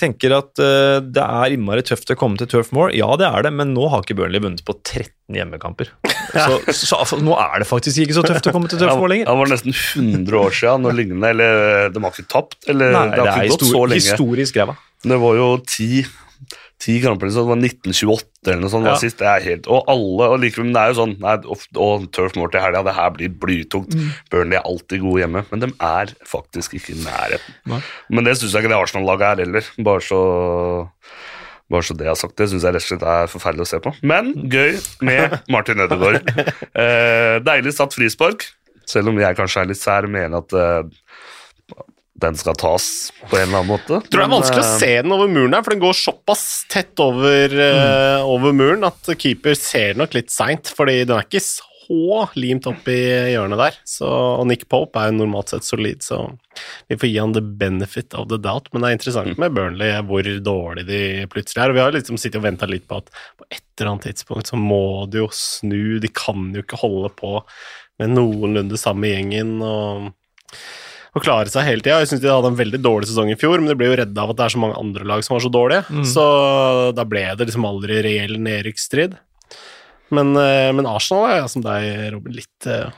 [0.00, 3.54] tenker at det er innmari tøft å komme til Turf Moor, ja det er det,
[3.60, 5.94] men nå har ikke Burnley vunnet på 13 hjemmekamper.
[6.32, 9.28] Så, så, så nå er det faktisk ikke så tøft å komme til tøffmål lenger.
[9.28, 11.30] Det var nesten 100 år siden noe lignende.
[11.34, 14.02] Eller de har ikke tapt, eller Nei, det har ikke gått så lenge.
[14.08, 14.76] historisk ræva.
[15.02, 16.04] Det var jo ti,
[16.82, 18.86] ti kamper, så det var 1928 eller noe sånt.
[18.88, 18.94] Ja.
[18.94, 19.18] var sist.
[19.20, 22.06] Det er helt, og alle, og likevel, men det er jo sånn nei, og, og
[22.16, 23.94] Turf Moor til helga, det her blir blytungt.
[23.94, 24.08] Mm.
[24.32, 27.58] Burnley er alltid gode hjemme, men de er faktisk ikke i nærheten.
[27.70, 27.82] Nei.
[28.10, 29.70] Men det syns jeg ikke det Arsenal-laget er heller.
[29.86, 30.22] Bare så,
[31.72, 32.36] bare så det jeg har sagt.
[32.38, 33.94] Det syns jeg rett og slett er forferdelig å se på.
[34.06, 36.32] Men gøy med Martin Ødegaard.
[36.84, 38.46] eh, deilig satt frispark,
[38.88, 41.08] selv om jeg kanskje er litt sær og mener at eh,
[42.22, 42.86] den skal tas
[43.24, 43.98] på en eller annen måte.
[44.06, 46.46] Tror det er vanskelig å eh, se den over muren her, for den går såpass
[46.70, 51.42] tett over, eh, over muren at keeper ser nok litt seint, fordi den er ikke
[51.42, 51.71] så
[52.38, 52.98] limt opp i
[53.32, 53.78] hjørnet der.
[53.88, 56.20] Så, og Nick Pope er jo normalt sett solid, så
[56.90, 58.70] vi får gi han the benefit of the doubt.
[58.72, 61.72] Men det er interessant med Burnley hvor dårlig de plutselig er.
[61.72, 64.52] Og vi har liksom sittet og venta litt på at på et eller annet tidspunkt
[64.52, 67.40] så må de jo snu, de kan jo ikke holde på
[68.00, 69.58] med noenlunde samme gjengen.
[69.62, 70.12] og
[71.12, 71.98] å klare seg hele tida.
[72.00, 74.22] Jeg syns de hadde en veldig dårlig sesong i fjor, men de ble jo redda
[74.22, 76.04] av at det er så mange andre lag som var så dårlige.
[76.08, 76.24] Så
[76.96, 79.18] da ble det liksom aldri reell nedrykksstrid.
[80.12, 82.90] Men, eh, men Arsenal er, som deg, Robin, litt, eh,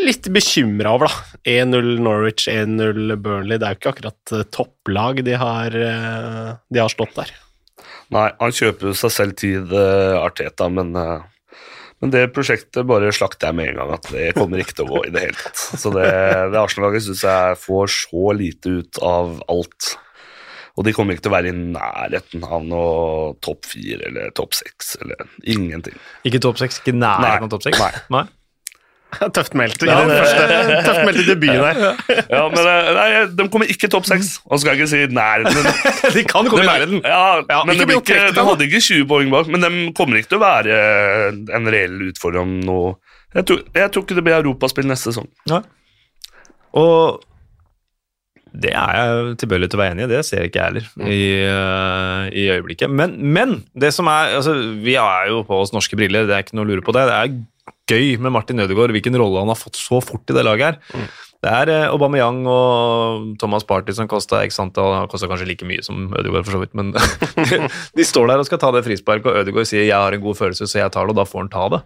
[0.00, 1.40] litt bekymra over, da.
[1.48, 3.58] 1-0 Norwich, 1-0 Burnley.
[3.58, 7.32] Det er jo ikke akkurat eh, topplag de har, de har slått der.
[8.12, 13.72] Nei, han kjøper seg selv tid, Arteta, men, men det prosjektet bare slakter jeg med
[13.72, 13.94] en gang.
[13.96, 15.64] At det kommer ikke til å gå i det hele tatt.
[15.80, 16.10] Så det,
[16.52, 19.94] det Arsenal-laget syns jeg får så lite ut av alt.
[20.74, 24.56] Og de kommer ikke til å være i nærheten av noe topp fire eller topp
[24.58, 25.94] seks eller ingenting.
[26.26, 27.84] Ikke topp seks, ikke nærheten av topp seks?
[28.14, 28.24] Nei.
[29.36, 32.24] Tøft meldt i Ja, den første tøft meldt i debuten her.
[32.32, 33.06] Ja, men eh, nei,
[33.38, 34.32] De kommer ikke topp seks.
[34.48, 35.68] Og skal jeg ikke si nærheten.
[36.16, 36.98] De kan komme i nærheten.
[37.06, 40.32] Ja, men ikke det ikke, de hadde ikke 20 poeng bak, men de kommer ikke
[40.34, 40.80] til å være
[41.60, 42.96] en reell utfordrer om noe
[43.34, 45.26] jeg tror, jeg tror ikke det blir europaspill neste sesong.
[45.50, 45.58] Nei.
[46.78, 47.22] Og
[48.54, 51.10] det er jeg tilbøyelig til å være enig i, det ser jeg ikke jeg heller
[51.10, 52.92] i, uh, i øyeblikket.
[52.92, 56.46] Men, men det som er altså, Vi er jo på oss norske briller, det er
[56.46, 57.04] ikke noe å lure på det.
[57.10, 57.34] Det er
[57.90, 61.10] gøy med Martin Ødegaard, hvilken rolle han har fått så fort i det laget her.
[61.44, 66.54] Det er uh, Aubameyang og Thomas Party som kosta kanskje like mye som Ødegaard, for
[66.54, 66.94] så vidt, men
[67.98, 70.38] de står der og skal ta det frisparket, og Ødegaard sier 'jeg har en god
[70.38, 71.84] følelse, så jeg tar det', og da får han ta det.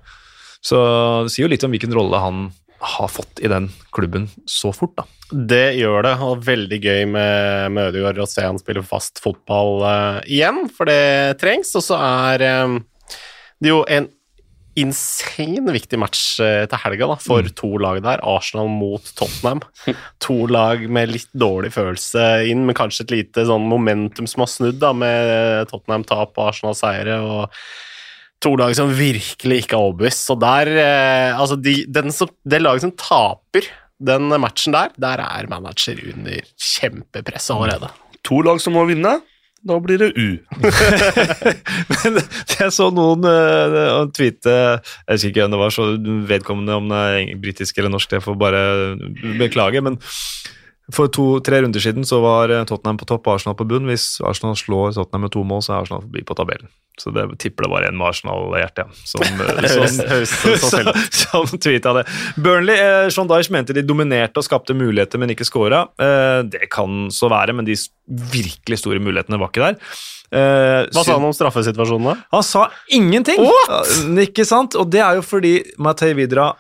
[0.61, 0.79] Så
[1.25, 4.95] det sier jo litt om hvilken rolle han har fått i den klubben så fort,
[4.99, 5.07] da.
[5.29, 9.83] Det gjør det, og veldig gøy med, med Ødegaard å se han spille fast fotball
[9.83, 11.75] uh, igjen, for det trengs.
[11.77, 12.79] Og så er um,
[13.61, 14.09] det jo en
[14.79, 18.23] insane viktig match uh, til helga da, for to lag der.
[18.23, 19.65] Arsenal mot Tottenham.
[20.25, 24.53] To lag med litt dårlig følelse inn, men kanskje et lite sånn momentum som har
[24.55, 27.21] snudd da, med Tottenham-tap og Arsenal-seiere.
[27.21, 27.61] og
[28.45, 30.27] To lag som virkelig ikke er overbevist.
[30.29, 33.67] Så der eh, Altså, de, den som, det laget som taper
[33.99, 37.91] den matchen der, der er manager under kjempepress allerede.
[38.29, 39.17] To lag som må vinne,
[39.67, 40.37] da blir det U.
[41.93, 42.21] Men
[42.55, 45.89] jeg så noen uh, tweete Jeg husker ikke hvem det var, så
[46.31, 48.63] vedkommende om det er britisk eller norsk, det får bare
[49.41, 49.83] beklage.
[49.83, 49.99] Men
[50.95, 53.89] for to-tre runder siden så var eh, Tottenham på topp og Arsenal på bunn.
[53.91, 56.71] Hvis Arsenal slår Tottenham med to mål, så er Arsenal forbi på tabellen.
[56.99, 61.95] Så det tipper det var en med Arsenal-hjerte ja, som, eh, som, som, som tweeta
[62.01, 62.05] det.
[62.41, 65.85] Burnley, eh, Sean Dyche mente de dominerte og skapte muligheter, men ikke scora.
[66.01, 67.77] Eh, det kan så være, men de
[68.33, 69.83] virkelig store mulighetene var ikke der.
[70.29, 72.17] Eh, Hva sa han om straffesituasjonen, da?
[72.35, 73.41] han sa ingenting!
[73.45, 73.93] What?
[74.25, 74.77] Ikke sant?
[74.77, 76.51] Og det er jo fordi Matei Vidra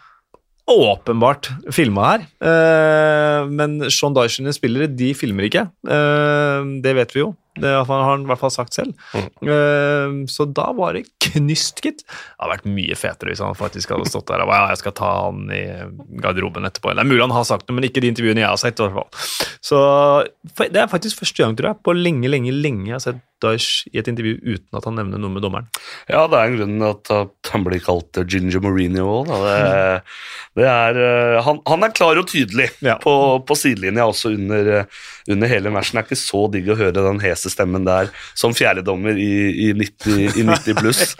[0.68, 2.24] åpenbart filma her.
[2.44, 5.68] Eh, men Sean sine spillere, de filmer ikke.
[5.88, 7.32] Eh, det vet vi jo.
[7.60, 8.94] Det har han i hvert fall sagt selv.
[9.14, 12.04] Eh, så da var det knyst, gitt.
[12.06, 14.96] Det hadde vært mye fetere hvis han faktisk hadde stått der og ja, jeg skal
[14.98, 15.62] ta han i
[16.22, 16.94] garderoben etterpå.
[16.94, 18.78] Det er mulig han har sagt det, men ikke de intervjuene jeg har sett.
[18.80, 19.08] i hvert fall.
[19.64, 19.78] Så
[20.58, 23.86] Det er faktisk første gang tror jeg, på lenge, lenge, lenge jeg har sett Daesh
[23.92, 25.68] i et intervju uten at han nevner noe med dommeren.
[26.10, 29.30] Ja, det er en grunn at at han blir kalt Ginger Mourinho òg.
[29.30, 30.00] Det,
[30.58, 32.96] det eh, han, han er klar og tydelig Ja.
[33.02, 33.12] på,
[33.46, 34.98] på sidelinja også under, eh,
[35.30, 35.96] under hele matchen.
[35.98, 39.72] Det er ikke så digg å høre den hese stemmen der som fjerdedommer i, i,
[39.76, 41.04] 90, i 90 pluss.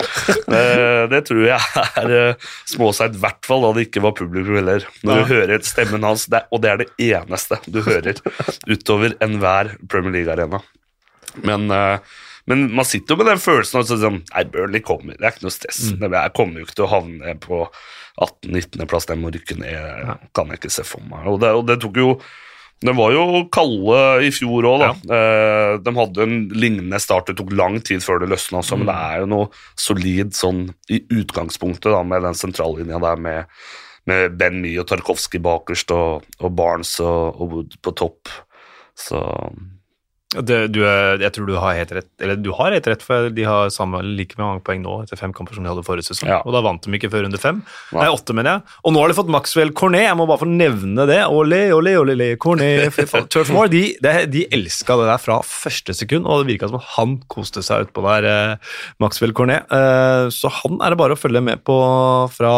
[0.48, 4.56] Eh, det tror jeg er uh, småseigt, i hvert fall da det ikke var publikum
[4.56, 4.86] heller.
[5.04, 8.20] Når du hører stemmen hans, det, og det er det eneste du hører
[8.68, 10.62] utover enhver Premier League-arena.
[11.44, 11.98] Men, eh,
[12.44, 15.46] men man sitter jo med den følelsen av sånn, Nei, Burnley kommer, det er ikke
[15.48, 15.82] noe stress.
[15.92, 16.08] Mm.
[16.08, 17.62] Jeg kommer jo ikke til å havne på
[18.18, 20.12] 18-19.-plass, jeg må rykke ned.
[20.34, 21.28] kan jeg ikke se for meg.
[21.30, 22.12] Og det, og det tok jo
[22.84, 24.90] De var jo kalde i fjor òg, da.
[25.10, 25.78] Ja.
[25.82, 27.26] de hadde en lignende start.
[27.26, 30.68] Det tok lang tid før det løsna også, men det er jo noe solid sånn
[30.94, 33.58] i utgangspunktet da, med den sentrallinja der med,
[34.06, 38.30] med Ben Mee og Tarkovskij bakerst og, og Barnes og, og Wood på topp.
[38.98, 39.24] Så
[40.28, 43.44] Det, du, jeg tror du har helt rett, eller du har helt rett, for de
[43.48, 46.28] har samme, like mange poeng nå etter fem kamper som de hadde forrige sesong.
[46.28, 46.42] Ja.
[46.44, 47.62] Og da vant de ikke før runde fem.
[47.94, 48.02] Ja.
[48.02, 48.76] Nei, åtte, mener jeg.
[48.84, 51.22] Og nå har de fått Maxwell Cornet, jeg må bare få nevne det.
[51.32, 52.92] Ole, ole, ole, ole, Cornet.
[52.98, 53.06] fy.
[53.32, 56.84] Turf Moor, de, de, de elska det der fra første sekund, og det virka som
[56.98, 59.64] han koste seg utpå der, eh, Maxwell Cornet.
[59.72, 61.78] Eh, så han er det bare å følge med på
[62.36, 62.52] fra,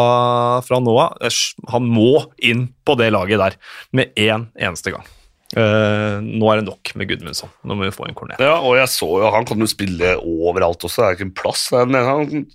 [0.67, 1.23] fra nå av.
[1.71, 3.59] Han må inn på det laget der
[3.95, 5.07] med én eneste gang.
[5.51, 7.51] Eh, nå er det nok med Gudmundsson.
[7.67, 8.39] Nå må vi få en kornet.
[8.39, 11.33] Ja, og jeg så jo, han kan jo spille overalt også, det er ikke en
[11.41, 11.65] plass.
[11.75, 12.45] Han,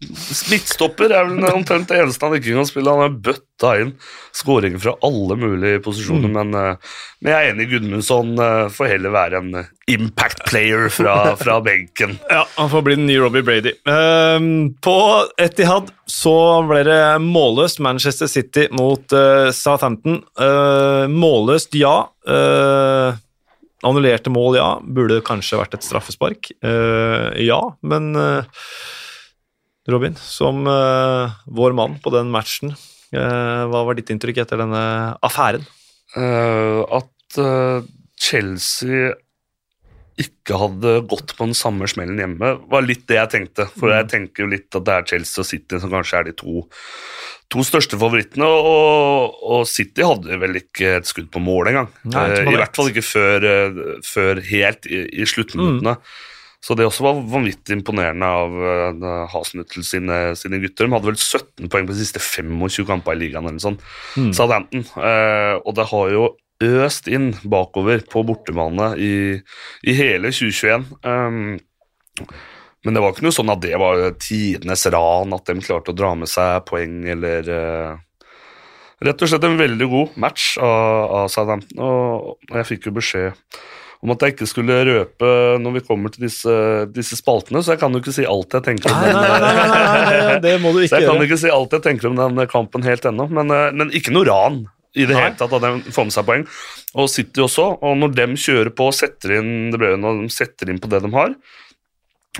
[0.48, 2.94] midtstopper er vel omtrent det eneste han ikke kan spille.
[2.96, 3.92] Han har bøtta inn
[4.36, 9.12] skåringer fra alle mulige posisjoner, men, uh, men jeg er enig, Gudmundsson uh, får heller
[9.12, 9.60] være en
[9.92, 12.16] impact player fra, fra benken.
[12.32, 13.76] Ja, han får bli den nye Robbie Brady.
[14.84, 14.96] På
[15.40, 16.34] Etihad så
[16.66, 19.12] ble det målløst Manchester City mot
[19.56, 20.22] Southampton.
[20.40, 21.98] Uh, målløst, ja.
[22.26, 23.14] Uh,
[23.86, 24.68] annullerte mål, ja.
[24.82, 26.50] Burde kanskje vært et straffespark.
[26.64, 28.42] Uh, ja, men uh,
[29.86, 32.72] Robin, som vår mann på den matchen,
[33.14, 34.80] hva var ditt inntrykk etter denne
[35.22, 35.62] affæren?
[36.18, 37.38] At
[38.18, 39.12] Chelsea
[40.16, 43.66] ikke hadde gått på den samme smellen hjemme, var litt det jeg tenkte.
[43.76, 46.32] For jeg tenker jo litt at det er Chelsea og City som kanskje er de
[46.38, 46.62] to,
[47.52, 48.46] to største favorittene.
[48.48, 51.90] Og, og City hadde vel ikke et skudd på mål engang.
[52.08, 55.98] Nei, Eh, I hvert fall ikke før, eh, før helt i, i sluttminuttene.
[56.66, 60.88] Så det også var vanvittig imponerende av Hasenhüttel Hasenhüttl sine, sine gutter.
[60.88, 63.46] De hadde vel 17 poeng på de siste 25 kampene i ligaen.
[63.46, 63.84] eller sånt.
[64.16, 64.32] Mm.
[64.34, 64.82] Southampton.
[64.98, 66.24] Eh, og det har jo
[66.64, 69.14] øst inn bakover på bortebane i,
[69.84, 70.86] i hele 2021.
[71.04, 71.56] Um,
[72.86, 75.96] men det var ikke noe sånn at det var tidenes ran, at de klarte å
[75.96, 78.02] dra med seg poeng, eller uh,
[79.04, 83.58] Rett og slett en veldig god match av, av Southampton, og jeg fikk jo beskjed
[84.04, 86.54] om at jeg ikke skulle røpe når vi kommer til disse,
[86.94, 89.18] disse spaltene, så jeg kan jo ikke si alt jeg tenker om den.
[89.20, 89.66] nei, nei,
[90.30, 91.28] nei, det må du Så ikke jeg kan gjøre.
[91.28, 94.28] ikke si alt jeg tenker om den kampen helt ennå, men, eh, men ikke noe
[94.28, 94.62] ran
[94.96, 96.46] i det hele tatt at de får med seg poeng.
[96.96, 100.24] Og City også, og når de kjører på og setter inn det ble jo når
[100.24, 101.36] de setter inn på det de har,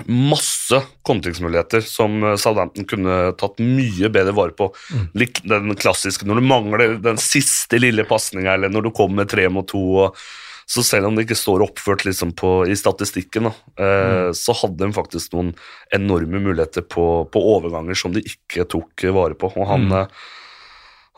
[0.05, 4.69] masse kontringsmuligheter som eh, Southampton kunne tatt mye bedre vare på.
[5.17, 9.49] Lik den klassiske når du mangler den siste lille pasninga, eller når du kommer tre
[9.53, 9.85] mot to.
[10.07, 10.19] og
[10.67, 14.83] så selv om det ikke står oppført liksom på, i statistikken, da, eh, så hadde
[14.83, 15.53] de faktisk noen
[15.95, 19.53] enorme muligheter på, på overganger som de ikke tok eh, vare på.
[19.55, 20.17] Og han, mm.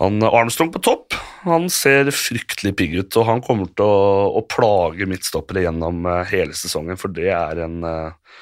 [0.04, 4.42] han Armstrong på topp, han ser fryktelig pigg ut, og han kommer til å, å
[4.50, 8.40] plage midtstoppere gjennom eh, hele sesongen, for det er en uh,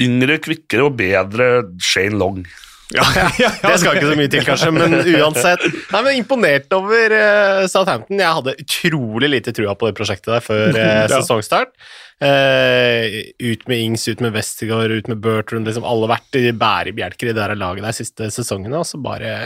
[0.00, 1.50] yngre, kvikkere og bedre
[1.82, 2.42] Shane Long.
[2.88, 5.60] Ja, ja, ja, Det skal ikke så mye til, kanskje, men uansett.
[5.92, 8.16] Nei, men Imponert over uh, Southampton.
[8.16, 11.02] Jeg hadde utrolig lite trua på det prosjektet der før Ja.
[11.12, 11.74] sesongstart.
[12.18, 13.04] Eh,
[13.38, 15.68] ut med Ings, ut med Westergaard, ut med Bertrand.
[15.68, 18.80] Liksom alle vært i bærebjelker i det der laget de siste sesongene.
[18.80, 19.36] Og så bare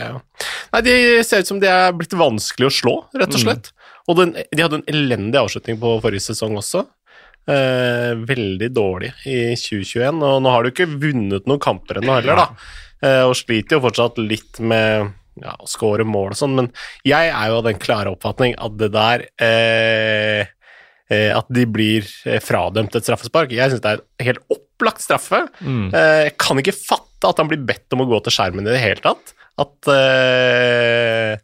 [0.73, 3.71] Nei, De ser ut som de er blitt vanskelig å slå, rett og slett.
[4.09, 6.87] Og den, de hadde en elendig avslutning på forrige sesong også.
[7.43, 12.39] Eh, veldig dårlig i 2021, og nå har du ikke vunnet noen kamper ennå heller,
[12.39, 12.71] da.
[13.03, 15.11] Eh, og sliter jo fortsatt litt med
[15.43, 16.69] ja, å score mål og sånn, men
[17.03, 20.53] jeg er jo av den klare oppfatning at det der eh,
[21.11, 23.51] At de blir eh, fradømt et straffespark.
[23.55, 25.43] Jeg syns det er en helt opplagt straffe.
[25.59, 25.87] Mm.
[25.91, 28.71] Eh, jeg kan ikke fatte at han blir bedt om å gå til skjermen i
[28.71, 29.35] det hele tatt.
[29.61, 31.35] At eh,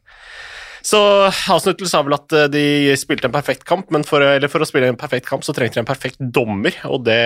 [0.89, 2.63] så Hasenhüttl sa vel at eh, de
[2.97, 5.77] spilte en perfekt kamp, men for, eller for å spille en perfekt kamp så trengte
[5.77, 7.19] de en perfekt dommer, og det,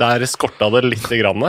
[0.00, 1.46] der skorta det lite grann.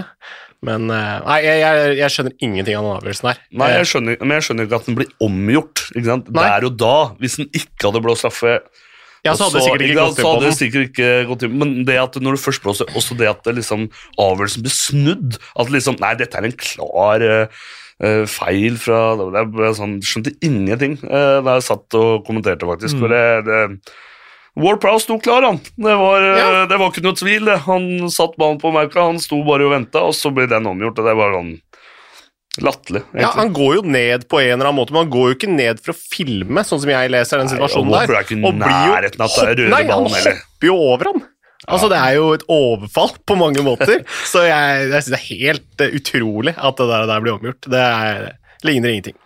[0.66, 3.42] Men eh, Nei, jeg, jeg, jeg skjønner ingenting av den avgjørelsen her.
[3.50, 5.86] Nei, Eh, jeg skjønner, men jeg skjønner ikke at den blir omgjort.
[5.96, 6.32] Ikke sant?
[6.36, 6.46] Nei.
[6.52, 8.60] Der og da, hvis den ikke hadde blå straffe
[9.26, 10.58] ja, så hadde det sikkert ikke gått inn på hadde den.
[10.58, 13.58] sikkert ikke gått inn Men det at når du først blåser, også det at det
[13.60, 19.74] liksom, avgjørelsen blir snudd At liksom, nei, dette er en klar eh, feil fra Jeg
[19.76, 22.96] sånn, Skjønte ingenting uh, da jeg satt og kommenterte, faktisk.
[22.96, 23.02] Mm.
[23.04, 23.98] For det, det,
[24.60, 25.60] Ward Prowse sto klar, han.
[25.76, 26.66] Det var, Ja.
[26.68, 27.52] det var ikke noe tvil.
[27.68, 31.00] Han satt ballen på merka, han sto bare og venta, og så ble den omgjort.
[31.00, 31.54] og Det var sånn
[32.66, 33.02] latterlig.
[33.18, 33.32] Ja.
[33.38, 35.82] Han går jo ned på en eller annen måte, men han går jo ikke ned
[35.84, 38.16] for å filme, sånn som jeg leser den Nei, situasjonen og der.
[38.16, 41.24] Er ikke og blir jo nærheten av det hopp- Nei, han hopper jo over han.
[41.70, 45.28] Altså, Det er jo et overfall på mange måter, så jeg, jeg syns det er
[45.30, 47.68] helt eh, utrolig at det der, der blir omgjort.
[47.70, 48.30] Det er,
[48.64, 49.18] ligner ingenting.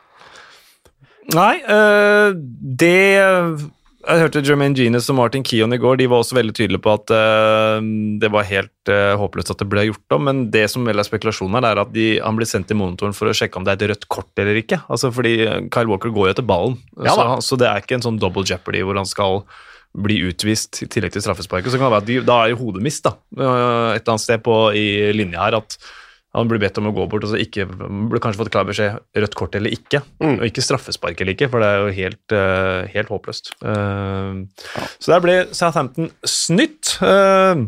[1.34, 2.34] Nei, øh,
[2.82, 2.98] det
[4.04, 5.95] Jeg hørte Jermaine Genius og Martin Keon i går.
[6.01, 7.78] De var også veldig tydelige på at uh,
[8.20, 10.26] det var helt uh, håpløst at det ble gjort om.
[10.28, 13.16] Men det som vel er spekulasjonen her, er at de, han blir sendt til monitoren
[13.16, 14.82] for å sjekke om det er et rødt kort eller ikke.
[14.91, 15.38] Altså fordi
[15.72, 18.43] Kyle Walker går jo etter ballen, Ja så, så det er ikke en sånn double
[18.49, 19.45] jeopardy hvor han skal
[20.04, 21.72] bli utvist i tillegg til straffesparket.
[21.72, 23.16] Så kan det være at de, da er jo hodet mist, da.
[23.39, 25.80] uh, Et eller annet sted på, i linja her at
[26.34, 28.98] han blir bedt om å gå bort, og så ikke, blir kanskje fått klar beskjed
[29.22, 30.02] rødt kort eller ikke.
[30.24, 30.40] Mm.
[30.40, 33.54] Og ikke straffespark eller ikke, for det er jo helt, eh, helt håpløst.
[33.62, 34.42] Eh,
[34.98, 36.98] Så der ble Southampton snytt.
[37.06, 37.66] Eh,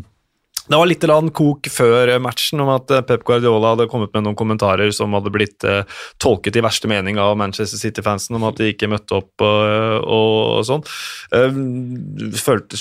[0.66, 1.04] det var litt
[1.36, 5.32] kok før matchen om at eh, Pep Guardiola hadde kommet med noen kommentarer som hadde
[5.34, 5.84] blitt eh,
[6.22, 10.64] tolket i verste mening av Manchester City-fansen, om at de ikke møtte opp og, og
[10.66, 10.82] sånn.
[11.36, 11.60] Eh,
[12.40, 12.80] følte,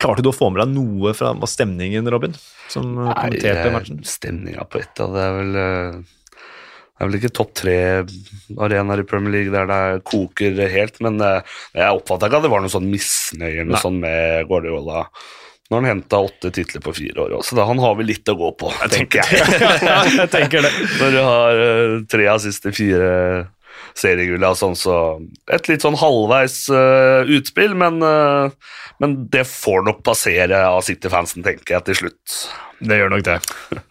[0.00, 2.36] klarte du å få med deg noe fra stemningen, Robin,
[2.72, 4.04] som eh, kommenterte matchen?
[4.08, 6.02] Stemninga på ett, det er vel eh,
[6.94, 11.56] det er vel ikke topp tre-arenaer i Premier League der det koker helt, men eh,
[11.74, 15.08] jeg oppfatta ikke at det var noe sånn misnøye med, sånn med Guardiola.
[15.70, 18.36] Når han henta åtte titler på fire år, så da han har vel litt å
[18.36, 19.44] gå på, tenker jeg.
[20.18, 20.72] jeg tenker det.
[21.00, 23.12] Når du har eh, tre av siste fire
[23.96, 24.96] seriegull sånn, så
[25.54, 28.50] et litt sånn halvveis uh, utspill, men, uh,
[29.02, 32.38] men det får nok passere av City-fansen, tenker jeg, til slutt.
[32.84, 33.38] Det gjør nok det.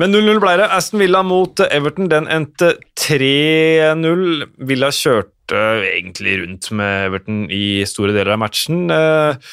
[0.00, 0.68] Men 0-0 ble det.
[0.72, 4.46] Aston Villa mot Everton, den endte 3-0.
[4.70, 8.86] Villa kjørte egentlig rundt med Everton i store deler av matchen.
[8.94, 9.50] Eh,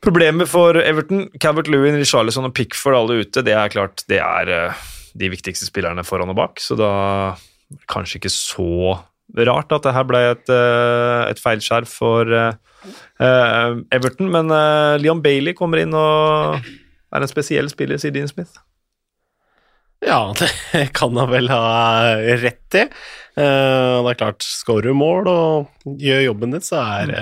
[0.00, 4.48] Problemet for Everton, Calvert Lewin, Richarlison og Pickford alle ute, det er klart det er
[4.54, 4.86] eh,
[5.20, 6.92] de viktigste spillerne foran og bak, så da
[7.90, 8.96] kanskje ikke så
[9.46, 12.56] rart at det her ble et, eh, et feilskjær for eh,
[13.92, 14.48] Everton, men
[15.04, 18.56] Leon Bailey kommer inn og er en spesiell spiller, sier Dean Smith.
[20.00, 21.60] Ja, det kan han vel ha
[22.40, 22.88] rett i.
[23.36, 27.12] Det er klart, skårer du mål og gjør jobben din, så er,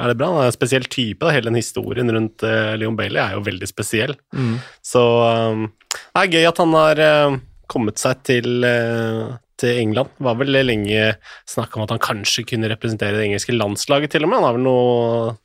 [0.00, 0.30] er det bra.
[0.32, 1.20] Han er en spesiell type.
[1.22, 1.34] Da.
[1.34, 4.16] Hele den historien rundt uh, Leon Bailey er jo veldig spesiell.
[4.86, 7.38] Så um, det er gøy at han har uh,
[7.70, 10.10] kommet seg til, uh, til England.
[10.16, 11.12] Det var vel lenge
[11.48, 14.40] snakk om at han kanskje kunne representere det engelske landslaget, til og med.
[14.40, 15.38] Han har vel noen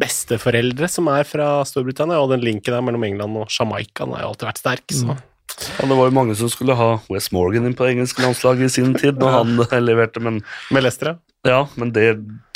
[0.00, 4.32] besteforeldre som er fra Storbritannia, og den linken der mellom England og Jamaica har jo
[4.32, 4.88] alltid vært sterk.
[4.94, 5.18] så...
[5.60, 8.68] Ja, det var jo mange som skulle ha Wes Morgan inn på engelsk landslag i
[8.72, 10.38] sin tid, når han leverte, men
[10.72, 11.52] Med Leicester, ja.
[11.52, 12.06] ja, men det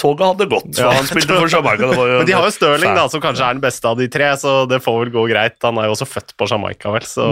[0.01, 0.69] toget hadde gått.
[0.77, 0.91] For Ja.
[0.99, 1.89] han spilte for Jamaica.
[1.89, 3.97] Det var jo Men de har jo Stirling, da, som kanskje er den beste av
[4.01, 5.57] de tre, så det får vel gå greit.
[5.65, 7.29] Han er jo også født på Jamaica, vel, så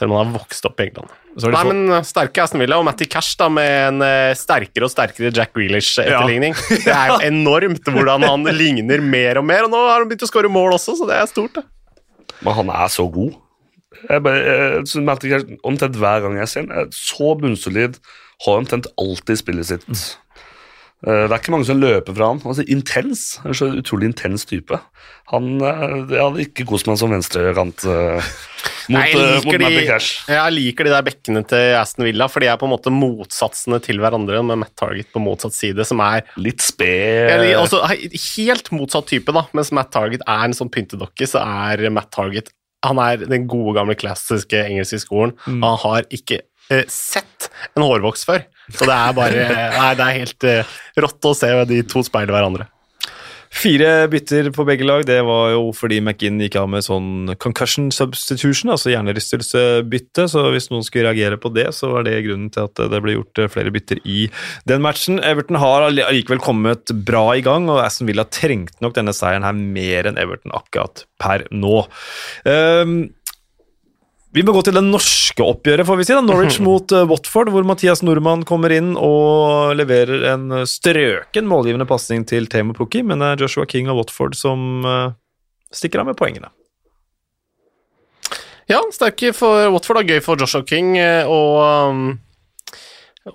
[0.00, 1.10] Selv om han har vokst opp i England.
[1.36, 4.04] Så har de Nei, men uh, sterke Aston Villa og Matty Cash da, med en
[4.04, 6.54] uh, sterkere og sterkere Jack Grealish-etterligning.
[6.70, 10.24] Det er jo enormt hvordan han ligner mer og mer, og nå har han begynt
[10.24, 11.58] å skåre mål også, så det er stort.
[11.58, 11.66] det.
[12.40, 13.34] Men han er så god.
[14.06, 14.40] Jeg bare,
[15.26, 17.98] jeg, omtrent hver gang jeg ser ham, så bunnsolid.
[18.46, 20.04] Har omtrent alltid spillet sitt.
[21.06, 22.40] Eh, Det er ikke mange som løper fra han.
[22.44, 23.40] Altså, intens.
[23.44, 24.76] Er så utrolig intens type.
[25.32, 29.60] Han eh, Jeg hadde ikke kost meg som venstrekant uh, mot, Nei, jeg, eh, mot
[29.62, 30.24] de, Cash.
[30.28, 33.80] jeg liker de der bekkene til Aston Villa, for de er på en måte motsatsene
[33.84, 37.46] til hverandre, med Matt Target på motsatt side, som er Litt sped.
[38.30, 39.46] Helt motsatt type, da.
[39.56, 42.52] Mens Matt Target er en sånn pyntedokke, så er Matt Target
[42.86, 45.34] Han er den gode, gamle klassiske engelske skolen.
[45.46, 46.40] Han har ikke
[46.72, 48.46] eh, sett en hårvoks før.
[48.70, 52.32] Så det er bare Nei, det er helt eh, rått å se de to speile
[52.32, 52.68] hverandre.
[53.50, 55.02] Fire bytter på begge lag.
[55.06, 60.28] Det var jo fordi McInn gikk av med sånn concussion substitution, altså hjernerystelsesbytte.
[60.30, 63.16] Så hvis noen skulle reagere på det, så var det grunnen til at det ble
[63.16, 64.28] gjort eh, flere bytter i
[64.70, 65.18] den matchen.
[65.26, 69.58] Everton har allikevel kommet bra i gang, og Aston Villa trengte nok denne seieren her
[69.58, 71.82] mer enn Everton akkurat per nå.
[72.48, 73.00] Ehm,
[74.30, 76.14] vi må gå til det norske oppgjøret, får vi si.
[76.14, 76.22] da.
[76.22, 82.26] Norwich mot eh, Watford, hvor Mathias Nordmann kommer inn og leverer en strøken målgivende pasning
[82.30, 85.12] til Temo Pukki, men det er Joshua King og Watford som eh,
[85.74, 86.52] stikker av med poengene.
[88.70, 89.98] Ja, sterke for Watford.
[89.98, 90.14] Da.
[90.14, 91.40] Gøy for Joshua King eh, å
[91.90, 92.10] um,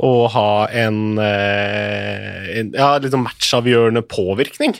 [0.01, 4.73] å ha en, en ja, sånn matchavgjørende påvirkning.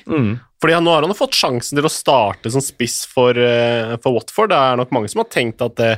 [0.66, 4.50] Fordi Nå har han fått sjansen til å starte som spiss for, eh, for Watford.
[4.50, 5.92] Det er nok mange som har tenkt at det,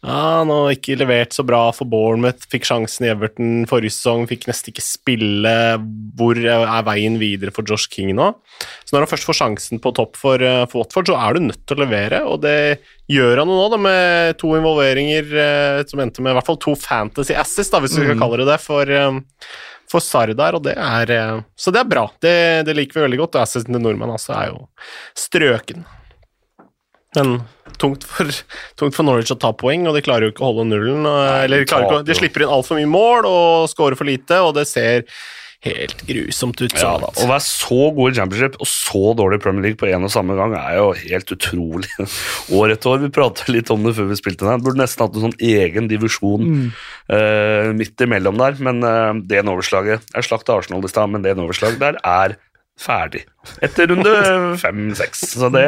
[0.00, 4.24] ja, han har ikke levert så bra for Bournemouth, fikk sjansen i Everton forrige sesong,
[4.30, 5.52] fikk nesten ikke spille.
[6.16, 8.30] Hvor er veien videre for Josh King nå?
[8.88, 11.50] Så når han først får sjansen på topp for, eh, for Watford, så er du
[11.50, 12.80] nødt til å levere, og det
[13.12, 16.62] gjør han jo nå, da, med to involveringer eh, som endte med i hvert fall
[16.64, 19.20] to fantasy asses, da, hvis vi skal kalle det det, for, eh,
[19.90, 22.06] for Sardar, og det er eh, Så det er bra.
[22.22, 22.36] Det,
[22.68, 23.38] det liker vi veldig godt.
[23.38, 24.64] og Assisten til nordmenn altså er jo
[25.18, 25.86] strøken.
[27.16, 27.38] Men
[27.80, 28.28] tungt for,
[28.78, 31.06] tungt for Norwich å ta poeng, og de klarer jo ikke å holde nullen.
[31.06, 34.66] Eller de, ikke, de slipper inn altfor mye mål og scorer for lite, og det
[34.70, 35.06] ser
[35.66, 36.74] helt grusomt ut.
[36.78, 37.10] Ja, da.
[37.10, 40.12] Å være så god i championship og så dårlig i Premier League på en og
[40.14, 41.90] samme gang er jo helt utrolig.
[42.56, 43.02] År etter år.
[43.04, 44.64] Vi pratet litt om det før vi spilte den.
[44.64, 46.48] Burde nesten hatt en sånn egen divisjon
[47.12, 48.58] eh, midt imellom der.
[48.62, 52.36] Men uh, det Norwich-laget Jeg slakta Arsenal i stad, men det Norwich-laget der er
[52.80, 53.24] ferdig.
[53.64, 54.14] Etter runde
[54.64, 55.26] fem-seks.
[55.36, 55.66] Så det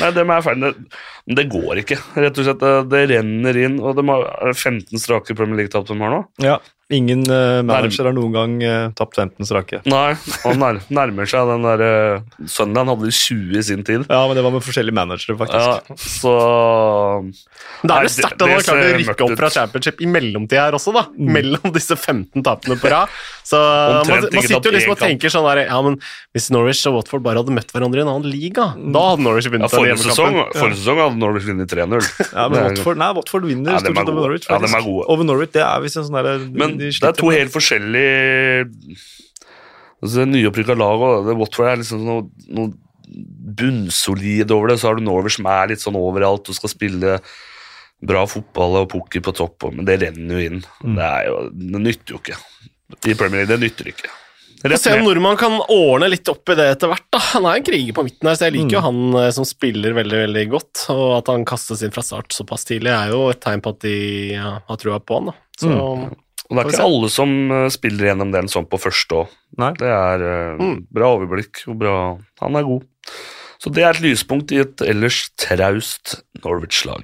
[0.00, 0.72] Nei, dem er ferdig.
[0.76, 2.62] Det, men det går ikke, rett og slett.
[2.62, 6.12] Det, det renner inn, og de har er det 15 strake Premier League-tap de har
[6.12, 6.22] nå.
[6.44, 6.58] Ja.
[6.86, 9.80] Ingen uh, manager har noen gang uh, tapt 15 strake.
[9.90, 10.12] Nei,
[10.44, 14.04] han nær, nærmer seg den der uh, Sunderland hadde 20 i sin tid.
[14.06, 15.66] Ja, men det var med forskjellige managere, faktisk.
[15.66, 16.34] Ja, så
[17.82, 20.10] Da er det sterkt at det- han har klart å rykke opp fra championship i
[20.14, 21.04] mellomtida her også, da.
[21.18, 23.10] Mellom disse 15 tapene på rad.
[23.46, 25.98] Så man, man sitter jo liksom og tenker sånn der Ja, men
[26.34, 29.48] hvis Norwich og Watford bare hadde møtt hverandre i en annen liga, da hadde Norwich
[29.48, 32.08] ja, vunnet den forrige, sesong, forrige sesong hadde Norwich vunnet 3-0.
[32.36, 34.48] Ja, men Watford, nei, Watford vinner Ja, stort sett over Norwich.
[34.48, 34.72] Norwich.
[34.72, 35.06] Ja, er gode.
[35.12, 38.16] Over Norwich, det er visst en sånn der, Men de det er to helt forskjellige
[40.02, 42.74] altså, det Nyopprykka lag og Watford er liksom noe, noe
[43.56, 44.80] bunnsolid over det.
[44.80, 47.18] Så har du Norwich som er litt sånn overalt og skal spille
[48.06, 50.62] bra fotball og poker på topp, men det renner jo inn.
[50.84, 50.94] Mm.
[50.98, 51.40] Det, er jo,
[51.72, 52.38] det nytter jo ikke.
[53.08, 54.12] I Premier League, det nytter ikke.
[54.66, 57.06] Få Rett se om nordmann kan ordne litt opp i det etter hvert.
[57.12, 57.18] da.
[57.32, 58.86] Han er en kriger på midten her, så jeg liker jo Mm.
[58.88, 60.84] han eh, som spiller veldig veldig godt.
[60.90, 63.80] Og at han kastes inn fra start såpass tidlig, er jo et tegn på at
[63.86, 63.96] de
[64.34, 65.26] ja, har trua på han.
[65.26, 65.36] da.
[65.58, 66.14] Så Mm.
[66.48, 69.28] Og det er ikke alle som eh, spiller gjennom den sånn på første òg.
[69.78, 70.86] Det er uh, Mm.
[70.92, 72.84] bra overblikk og bra Han er god.
[73.58, 77.02] Så det er et lyspunkt i et ellers traust Norwich-lag.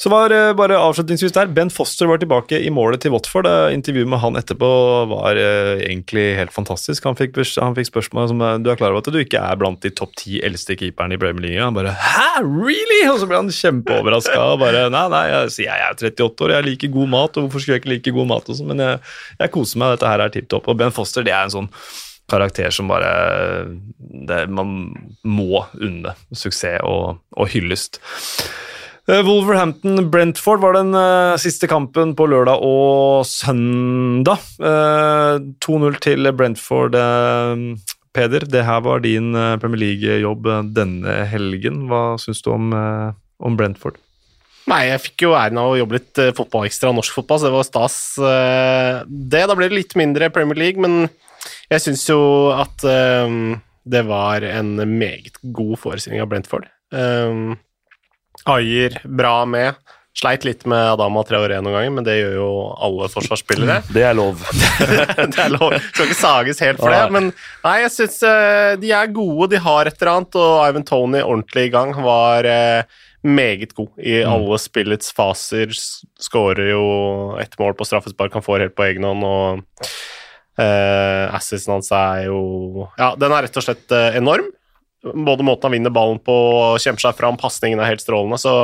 [0.00, 3.44] Så var eh, bare avslutningsvis der, Ben Foster var tilbake i målet til Watford.
[3.44, 4.68] Eh, Intervjuet med han etterpå
[5.10, 7.04] var eh, egentlig helt fantastisk.
[7.04, 9.58] Han fikk, han fikk spørsmål som eh, du er klar over at du ikke er
[9.60, 11.60] blant de topp ti eldste keeperne i Premier League.
[11.60, 13.02] Han bare Hæ, really?!
[13.10, 16.54] Og så ble han kjempeoverraska og bare Nei, nei, jeg, sier jeg er 38 år,
[16.56, 18.82] jeg liker god mat, og hvorfor skulle jeg ikke like god mat og sånn, men
[18.86, 19.02] jeg,
[19.44, 20.72] jeg koser meg, dette her er tipp topp.
[20.72, 21.70] Og Ben Foster, det er en sånn
[22.30, 23.12] karakter som bare
[24.00, 24.94] det, Man
[25.28, 28.00] må unne suksess og, og hyllest.
[29.08, 34.42] Eh, Wolverhampton-Brentford var den uh, siste kampen på lørdag og søndag.
[34.60, 36.94] Uh, 2-0 til Brentford.
[36.98, 37.78] Uh,
[38.10, 41.84] Peder, det her var din eh, Premier League-jobb eh, denne helgen.
[41.86, 44.00] Hva syns du om, eh, om Brentford?
[44.66, 47.54] Nei, jeg fikk jo æren av å jobbe litt eh, fotballekstra norsk fotball, så det
[47.54, 47.98] var stas.
[48.18, 51.06] eh, Det, Da ble det litt mindre Premier League, men
[51.70, 52.18] jeg syns jo
[52.50, 53.38] at eh,
[53.94, 56.66] det var en meget god forestilling av Brentford.
[56.90, 57.60] Um,
[58.48, 59.74] Ayer bra med.
[60.16, 62.48] Sleit litt med Adama Traoré noen ganger, men det gjør jo
[62.82, 63.76] alle forsvarsspillere.
[63.94, 64.40] Det er lov.
[65.20, 65.76] det er lov.
[65.92, 67.30] Skal ikke sages helt for det, men
[67.62, 68.18] nei, jeg syns
[68.82, 71.94] de er gode, de har et eller annet, og Ivan Tony ordentlig i gang.
[71.94, 75.74] Var eh, meget god i alle spillets faser.
[76.20, 76.84] Skårer jo
[77.40, 79.84] ett mål på straffespark han får helt på egen hånd, og
[80.60, 84.48] uh, assisten hans er jo Ja, den er rett og slett eh, enorm.
[85.00, 86.34] Både måten han vinner ballen på,
[86.82, 88.54] kjemper seg fram, pasningen er helt strålende, så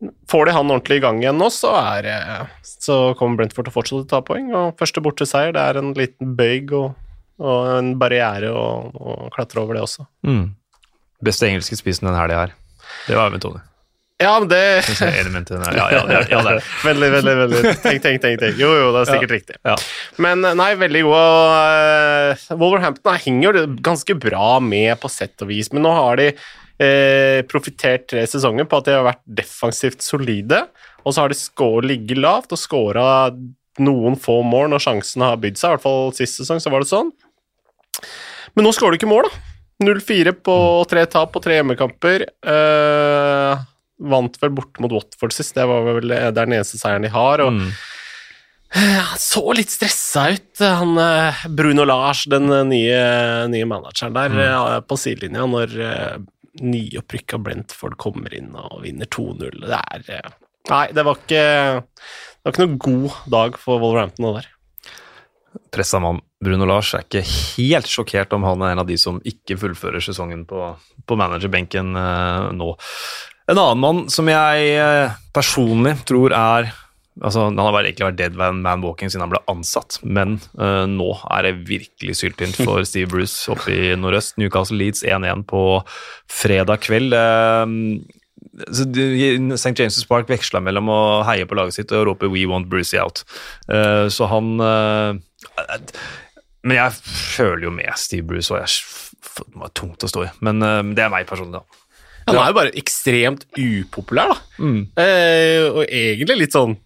[0.00, 3.72] Får de han ordentlig i gang igjen nå, så, er, eh, så kommer Brentford til
[3.72, 4.46] å fortsette å ta poeng.
[4.56, 6.94] Og første borteseier, det er en liten bøyg og,
[7.36, 10.06] og en barriere å, klatre over det også.
[10.24, 10.54] Mm.
[11.28, 12.54] Beste engelske spissen den helga her.
[13.10, 13.60] Det var Even Tony.
[14.20, 14.60] Ja, men det.
[15.76, 16.56] Ja, ja, ja, ja, det.
[16.84, 18.40] Veldig, veldig, veldig Tenk, tenk, tenk.
[18.42, 18.58] tenk.
[18.60, 19.56] Jo, jo, det er sikkert riktig.
[19.64, 19.76] Ja.
[20.20, 21.54] Men eh, nei, veldig god.
[21.64, 26.28] eh, Wolverhampton henger jo ganske bra med på sett og vis, men nå har de
[26.30, 30.66] eh, profittert tre sesonger på at de har vært defensivt solide,
[31.00, 33.08] og så har de ligget lavt og skåra
[33.80, 35.70] noen få mål når sjansen har bydd seg.
[35.70, 37.08] I hvert fall sist sesong så var det sånn.
[38.52, 39.46] Men nå skårer de ikke mål, da.
[39.80, 40.54] 0-4 på
[40.90, 42.26] tre tap på tre hjemmekamper.
[42.44, 43.62] Eh,
[44.00, 47.12] vant vel bort mot Watford sist, det var vel det er den eneste seieren de
[47.12, 47.44] har.
[47.44, 47.70] og Mm.
[48.70, 53.00] han så litt stressa ut, han eh, Bruno Lars, den eh, nye,
[53.50, 54.86] nye manageren der mm.
[54.86, 55.74] på sidelinja, når
[56.60, 59.60] nyopprykka Brentford kommer inn og vinner 2-0.
[59.66, 60.38] Det er eh,
[60.70, 61.44] Nei, det var ikke
[61.80, 64.50] Det var ikke noe god dag for Wolverhampton det der.
[65.74, 69.18] pressa mann Bruno Lars er ikke helt sjokkert om han er en av de som
[69.26, 70.70] ikke fullfører sesongen på,
[71.06, 72.74] på managerbenken eh, nå.
[73.50, 76.70] En annen mann som jeg eh, personlig tror er
[77.20, 80.86] altså Han har egentlig vært dead man, man walking siden han ble ansatt, men uh,
[80.88, 84.38] nå er det virkelig syltynt for Steve Bruce oppe i nordøst.
[84.40, 85.60] Newcastle Leeds 1-1 på
[86.30, 87.12] fredag kveld.
[87.12, 88.00] Uh,
[88.70, 89.74] St.
[89.76, 93.26] James' Park veksla mellom å heie på laget sitt og rope 'We want Brucey out'.
[93.68, 95.12] Uh, så han uh,
[96.62, 96.96] Men jeg
[97.36, 100.32] føler jo med Steve Bruce, og det var tungt å stå i.
[100.46, 101.79] Men uh, det er meg personlig, da.
[102.30, 104.38] Han er jo bare ekstremt upopulær, da.
[104.60, 104.80] Mm.
[105.00, 106.76] Eh, og egentlig litt sånn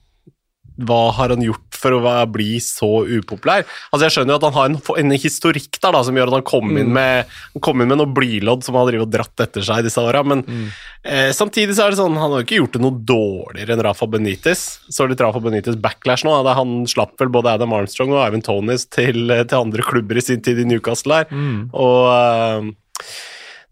[0.74, 3.64] Hva har han gjort for å bli så upopulær.
[3.90, 6.38] Altså Jeg skjønner jo at han har en, en historikk der da, som gjør at
[6.38, 7.30] han kom inn med,
[7.64, 11.30] kom inn med noe blylodd som han har dratt etter seg disse åra, men eh,
[11.36, 14.08] samtidig så er det sånn, han har jo ikke gjort det noe dårligere enn Rafa
[14.10, 14.64] Benitez.
[14.88, 16.34] Så litt Rafa Benitez backlash nå.
[16.46, 20.24] Da han slapp vel både Adam Armstrong og Ivan Tonys til, til andre klubber i
[20.24, 21.30] sin tid i Newcastle her.
[21.76, 22.72] Og eh,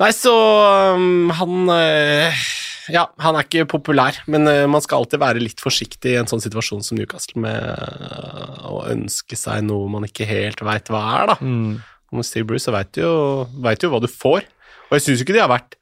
[0.00, 0.32] Nei, så
[0.96, 2.40] um, han eh,
[2.92, 6.26] Ja, han er ikke populær, men eh, man skal alltid være litt forsiktig i en
[6.30, 11.02] sånn situasjon som Newcastle med eh, å ønske seg noe man ikke helt veit hva
[11.20, 11.36] er, da.
[11.44, 11.76] Mm.
[12.12, 14.48] Og med Steve Bruce så veit du, jo- vet du jo hva du får.
[14.90, 15.78] Og jeg syns ikke de har vært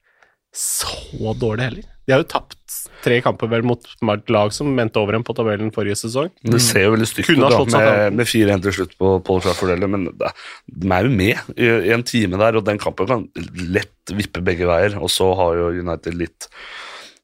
[0.54, 1.88] så dårlige heller.
[2.10, 2.56] De har jo tapt
[3.04, 6.32] tre kamper vel mot et lag som mente over dem på tabellen forrige sesong.
[6.42, 9.86] Det ser jo veldig stygt ut da, med, med 4-1 til slutt på Paul Trafford,
[9.86, 10.32] men det,
[10.66, 13.22] de er jo med i, i en time der, og den kampen kan
[13.62, 14.98] lett vippe begge veier.
[14.98, 16.50] Og så har jo United litt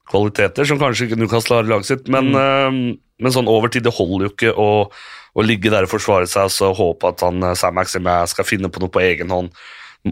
[0.06, 3.88] kvaliteter som kanskje ikke Newcastle har i laget sitt, men, eh, men sånn over tid,
[3.88, 7.26] det holder jo ikke å, å ligge der og forsvare seg og så håpe at
[7.26, 9.50] han, eh, Sam Maximin skal finne på noe på egen hånd.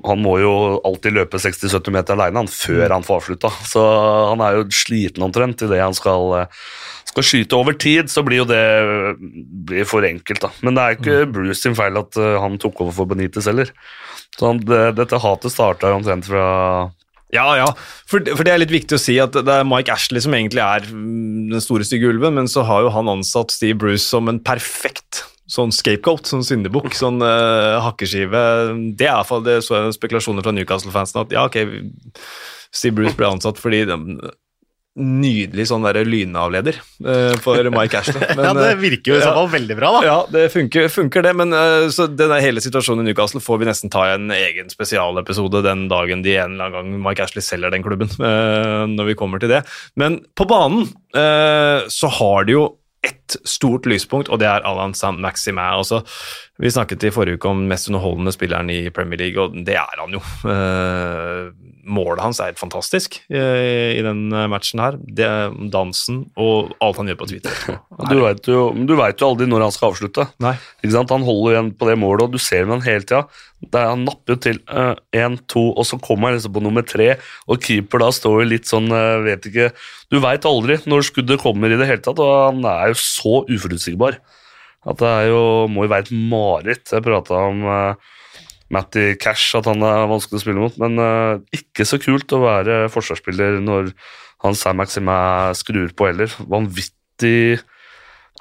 [0.03, 0.55] Han må jo
[0.87, 3.85] alltid løpe 60-70 meter alene han, før han får avslutta, så
[4.33, 6.65] han er jo sliten omtrent idet han skal, eh,
[7.11, 7.61] skal skyte.
[7.61, 8.65] Over tid så blir jo det
[9.69, 10.51] blir for enkelt, da.
[10.67, 13.71] Men det er ikke Bruce sin feil at eh, han tok over for Benitez heller.
[14.35, 16.47] Så han, det, dette hatet starta omtrent fra
[17.35, 17.69] Ja, ja,
[18.11, 20.65] for, for det er litt viktig å si at det er Mike Ashley som egentlig
[20.65, 24.27] er mm, den store stygge ulven, men så har jo han ansatt Steve Bruce som
[24.31, 28.45] en perfekt sånn scapegoat, sånn syndebukk, sånn uh, hakkeskive.
[28.97, 31.61] Det er i hvert fall det så jeg spekulasjoner fra Newcastle-fansen at ja, ok,
[32.75, 33.99] Steve Bruce ble ansatt fordi de,
[34.95, 38.21] Nydelig sånn der lynavleder uh, for Mike Ashley.
[38.39, 40.03] Men, ja, det eh, virker jo i så fall veldig bra, da.
[40.07, 43.67] ja, det funker, funker det, men uh, så den hele situasjonen i Newcastle får vi
[43.67, 47.43] nesten ta i en egen spesialepisode den dagen de en eller annen gang Mike Ashley
[47.43, 48.13] selger den klubben,
[48.95, 49.65] når vi kommer til det.
[49.99, 50.87] Men på banen
[51.91, 52.65] så har de jo
[53.05, 55.79] ett stort lyspunkt, og det er Alan San Maximin.
[55.79, 56.01] Altså,
[56.63, 59.75] vi snakket i forrige uke om den mest underholdende spilleren i Premier League, og det
[59.75, 60.21] er han jo.
[60.47, 61.51] Uh,
[61.85, 64.95] målet hans er helt fantastisk uh, i den matchen her.
[65.03, 65.27] Det,
[65.75, 67.59] dansen og alt han gjør på Twitter.
[68.11, 70.29] Du vet jo, du vet jo aldri når han skal avslutte.
[70.45, 70.53] Nei.
[70.83, 71.11] Ikke sant?
[71.15, 73.25] Han holder igjen på det målet, og du ser han hele tida.
[73.75, 74.61] Han napper jo til
[75.17, 77.15] én, to, og så kommer han liksom på nummer tre,
[77.49, 79.71] og keeper da står jo litt sånn uh, Vet ikke
[80.13, 83.41] Du veit aldri når skuddet kommer i det hele tatt, og han er jo så
[83.49, 84.21] uforutsigbar
[84.85, 86.93] at det er jo, må jo være et mareritt.
[86.93, 88.15] Jeg prata om uh,
[88.75, 92.43] Matty Cash, at han er vanskelig å spille mot, men uh, ikke så kult å
[92.45, 93.93] være forsvarsspiller når
[94.45, 95.15] han Sam Maxime
[95.57, 96.33] skrur på heller.
[96.53, 97.63] Vanvittig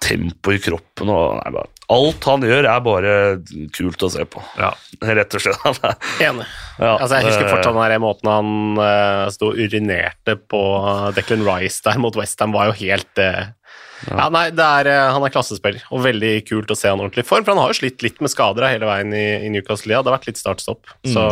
[0.04, 3.12] tempo i kroppen og nei, bare, Alt han gjør, er bare
[3.76, 4.42] kult å se på.
[4.58, 4.72] Ja.
[5.04, 5.84] Rett og slett.
[6.26, 6.46] Enig.
[6.80, 10.62] ja, Altså, jeg husker det- fortsatt den der måten han uh, sto og urinerte på
[11.16, 13.52] Declan Rice der mot Westham, var jo helt eh,
[14.10, 14.30] ja.
[14.34, 17.46] nei, det er, eh, Han er klassespiller, og veldig kult å se han ordentlig form.
[17.46, 19.94] For han har jo slitt litt med skader hele veien i, i Newcastle.
[19.96, 20.02] Ja.
[20.04, 21.28] Det har vært litt startstopp Så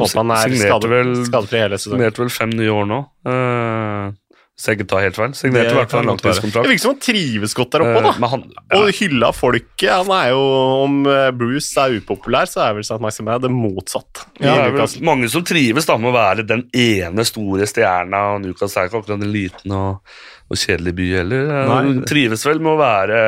[0.00, 1.98] håper han er skade, vel- skadefri hele sesongen.
[2.00, 3.00] Signerte vel fem nye år nå.
[3.26, 4.10] Uh,
[4.60, 5.30] hvis jeg ikke tar helt feil.
[5.36, 6.66] Signerte Det i hvert fall en langtidskontrakt.
[6.66, 8.12] Det virker som han trives godt der oppe, Eh, da.
[8.20, 8.42] men han,
[8.76, 9.88] Og hylla folket.
[9.88, 10.42] Han er jo,
[10.84, 12.98] Om eh, Bruce er upopulær, så er vel St.
[13.00, 14.26] Maximin det motsatt.
[14.38, 18.34] Ja, det er vel mange som trives da med å være den ene store stjerna.
[18.34, 20.02] og Newcastle er ikke akkurat en liten og,
[20.50, 21.50] og kjedelig by heller.
[21.86, 23.20] De trives vel med å være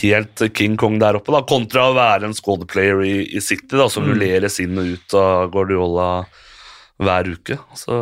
[0.00, 3.88] helt King Kong der oppe, da, kontra å være en squad-player i, i City, da,
[3.92, 6.08] som rulleres inn og ut av Guardiola
[7.02, 7.58] hver uke.
[7.78, 7.98] Så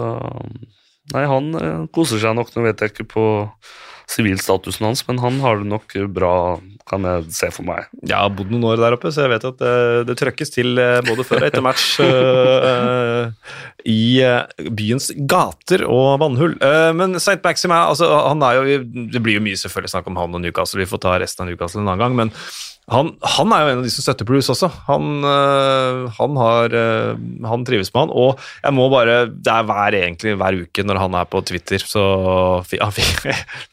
[1.12, 2.52] Nei, han eh, koser seg nok.
[2.54, 3.24] Nå vet jeg ikke på
[4.12, 6.34] sivilstatusen hans, men han har det nok bra,
[6.92, 7.88] kan jeg se for meg.
[8.04, 9.76] Jeg har bodd noen år der oppe, så jeg vet at det,
[10.10, 13.54] det trøkkes til eh, både før og etter match eh, eh,
[13.88, 16.58] i eh, byens gater og vannhull.
[16.62, 17.40] Uh, men St.
[17.44, 18.82] Maxim er, altså, han er jo
[19.12, 21.50] Det blir jo mye selvfølgelig snakk om han og Newcastle, vi får ta resten av
[21.50, 22.34] Newcastle en annen gang, men
[22.92, 24.68] han, han er jo en av de som støtter Bruce også.
[24.88, 29.66] Han, øh, han, har, øh, han trives med han, og jeg må bare Det er
[29.68, 32.04] hver, egentlig, hver uke når han er på Twitter, så
[32.84, 33.28] han fikk,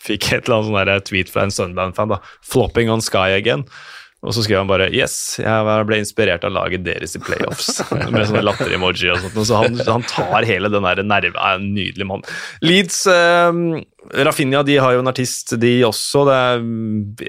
[0.10, 2.16] fikk et eller annet sånn tweet fra en Sunband-fan.
[2.16, 3.68] da, 'Flopping on sky again'.
[4.20, 7.80] Og så skrev han bare 'Yes, jeg ble inspirert av laget deres i playoffs'.
[8.12, 9.38] Med sånne latter-emoji og sånt.
[9.48, 12.26] Så han, han tar hele den der nerve er En nydelig mann.
[12.62, 13.62] Leeds eh,
[14.26, 16.26] Rafinha de har jo en artist, de også.
[16.28, 16.68] Det er,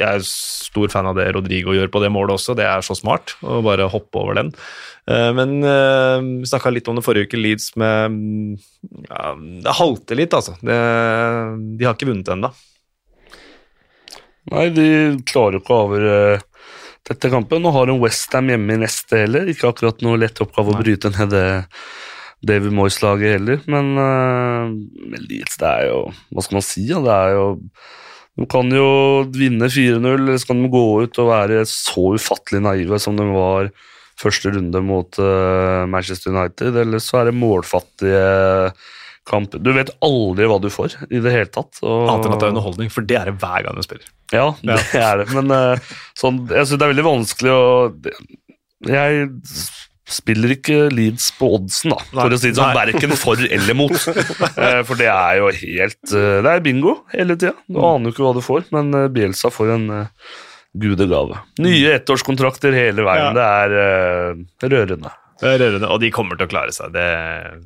[0.00, 2.58] jeg er stor fan av det Rodrigo gjør på det målet også.
[2.58, 4.52] Det er så smart å bare hoppe over den.
[5.06, 8.18] Eh, Men eh, vi snakka litt om det forrige uke, Leeds med
[9.06, 10.58] ja, Det halter litt, altså.
[10.58, 10.82] Det,
[11.78, 12.50] de har ikke vunnet ennå.
[14.50, 14.86] Nei, de
[15.28, 16.40] klarer jo ikke å avgjøre
[17.08, 17.62] dette kampen.
[17.64, 19.48] Nå har hun Westham hjemme i neste heller.
[19.50, 21.46] Ikke akkurat noe lett oppgave å bryte ned det
[22.46, 23.64] David Moyes-laget heller.
[23.70, 25.98] Men, uh, Leeds, det er jo
[26.30, 26.86] Hva skal man si?
[26.88, 27.00] Ja?
[27.04, 27.46] Det er jo
[28.40, 28.90] De kan jo
[29.34, 33.26] vinne 4-0, eller så kan de gå ut og være så ufattelig naive som de
[33.28, 33.72] var
[34.20, 38.22] første runde mot uh, Manchester United, eller så er det målfattige
[39.28, 39.60] kamper.
[39.62, 41.78] Du vet aldri hva du får i det hele tatt.
[41.82, 44.08] og- Annet enn at det er underholdning, for det er det hver gang du spiller.
[44.32, 45.28] Ja, det er det.
[45.34, 45.78] Men eh,
[46.18, 47.68] sånn, jeg synes det er veldig vanskelig å
[48.88, 49.28] Jeg
[50.10, 52.74] spiller ikke Leeds på oddsen, da, for Nei, å si det sånn.
[52.74, 53.92] Verken for eller mot.
[54.60, 57.54] Eh, for det er jo helt eh, Det er bingo hele tida.
[57.68, 59.86] Du aner jo ikke hva du får, men Bielsa får en
[60.72, 61.38] gudegave.
[61.58, 63.34] Nye ettårskontrakter hele veien.
[63.34, 65.10] Det er uh, rørende.
[65.40, 67.04] Det er rørende, og de kommer til å klare seg, det,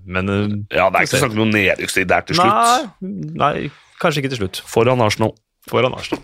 [0.07, 0.45] men eh,
[0.77, 3.01] Ja, det er ikke snakk om noen nedrykkstid der til slutt.
[3.03, 3.55] Nei, nei,
[4.03, 4.61] kanskje ikke til slutt.
[4.71, 5.35] Foran Arsenal.
[5.71, 6.23] Foran Arsenal.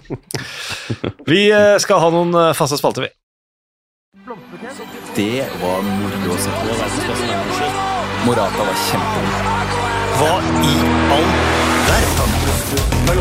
[1.31, 3.15] Vi eh, skal ha noen eh, faste spalter, vi.
[5.17, 6.79] Det var moro å se på.
[8.29, 9.79] Morata var kjempegod.
[10.21, 10.33] Hva
[10.63, 10.75] i
[11.17, 11.31] all
[11.89, 12.37] verden?
[13.11, 13.17] Er.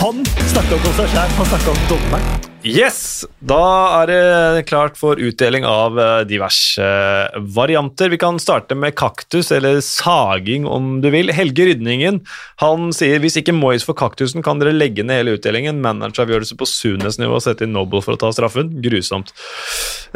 [0.00, 2.48] Han snakka om seg sjæl, han snakka om dommeren.
[2.66, 3.24] Yes!
[3.38, 3.58] Da
[4.00, 8.10] er det klart for utdeling av eh, diverse eh, varianter.
[8.10, 11.30] Vi kan starte med kaktus, eller saging om du vil.
[11.34, 12.18] Helge Rydningen
[12.62, 15.78] han sier hvis ikke Moyes får kaktusen, kan dere legge ned hele utdelingen.
[15.84, 18.74] Manageravgjørelse på Sunes-nivå og sette inn Noble for å ta straffen.
[18.82, 19.30] Grusomt.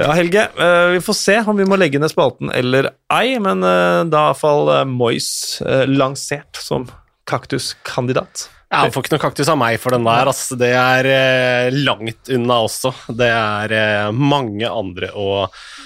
[0.01, 3.63] Ja, Helge, eh, vi får se om vi må legge ned spalten eller ei, men
[3.63, 6.89] da er iallfall Moyes lansert som
[7.31, 8.49] kaktuskandidat.
[8.73, 10.29] Ja, Han får ikke noe kaktus av meg for den der.
[10.31, 12.95] Altså, Det er eh, langt unna også.
[13.13, 15.27] Det er eh, mange andre å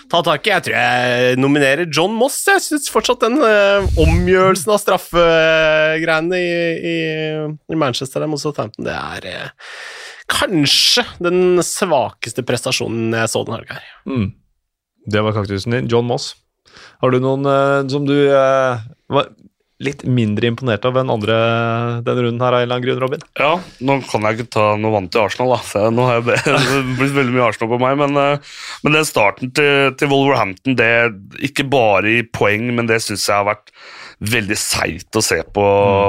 [0.06, 0.52] ta tak i.
[0.52, 2.38] Jeg tror jeg nominerer John Moss.
[2.46, 6.54] Jeg syns fortsatt den eh, omgjørelsen av straffegreiene i,
[6.92, 6.96] i,
[7.74, 9.74] i Manchester mot Southampton, det er eh,
[10.30, 13.90] kanskje den svakeste prestasjonen jeg så den helga her.
[14.06, 14.28] Mm.
[15.10, 15.90] Det var kaktusen din.
[15.90, 16.36] John Moss.
[17.02, 18.86] Har du noen eh, som du eh,
[19.82, 21.34] litt mindre imponert av enn andre
[22.06, 23.24] denne runden her, av en eller annen grunn, Robin?
[23.36, 23.50] Ja,
[23.84, 25.58] nå kan jeg ikke ta noe vant til Arsenal, da.
[25.68, 26.56] Så nå har jeg
[27.00, 27.98] blitt veldig mye Arsenal på meg.
[28.00, 28.56] Men, eh,
[28.86, 30.90] men den starten til, til Wolverhampton, det
[31.50, 33.74] ikke bare i poeng, men det syns jeg har vært
[34.24, 35.64] veldig seigt å se på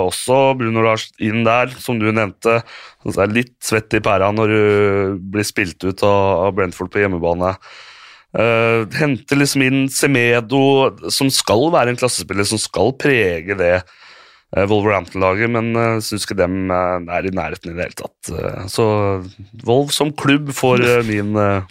[0.07, 0.39] også.
[0.59, 2.61] Bruno Lars inn der, som du nevnte.
[3.03, 7.55] Så er litt svett i pæra når du blir spilt ut av Brentford på hjemmebane.
[8.37, 10.59] Uh, hente liksom inn Semedo,
[11.09, 16.37] som skal være en klassespiller, som skal prege det uh, Wolverhampton-laget, men uh, syns ikke
[16.43, 18.29] dem uh, er i nærheten i det hele tatt.
[18.29, 18.85] Uh, så
[19.65, 21.65] Wolv som klubb får eh, min eh,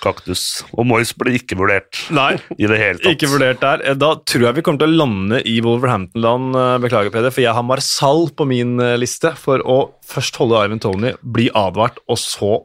[0.00, 0.64] kaktus.
[0.74, 2.32] Og Moyes ble ikke vurdert Nei.
[2.56, 3.12] i det hele tatt.
[3.14, 3.82] Ikke vurdert der.
[3.84, 6.56] Eh, Da tror jeg vi kommer til å lande i Wolverhampton-land.
[6.56, 9.78] eh, Beklager, Peder, for jeg har Marsal på min eh, liste for å
[10.10, 12.56] først holde Ivan Tony, bli advart, og så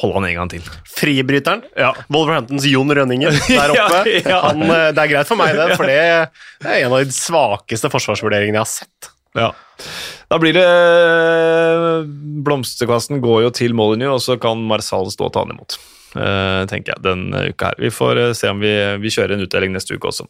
[0.00, 0.68] holde han en gang til.
[0.88, 1.62] Fribryteren.
[1.76, 1.90] Ja.
[2.12, 4.02] Wolverhamptons Jon Rønningen der oppe.
[4.08, 4.38] Ja, ja.
[4.48, 7.90] Han, eh, det er greit for meg, det, for det er en av de svakeste
[7.92, 9.10] forsvarsvurderingene jeg har sett.
[9.36, 9.50] Ja.
[10.28, 10.64] Da blir det
[12.44, 15.76] Blomsterkvasten går jo til Molyneux, og så kan Marsal stå og ta han imot.
[16.16, 17.78] eh, tenker jeg, denne uka her.
[17.80, 18.72] Vi får eh, se om vi,
[19.02, 20.28] vi kjører en utdeling neste uke også.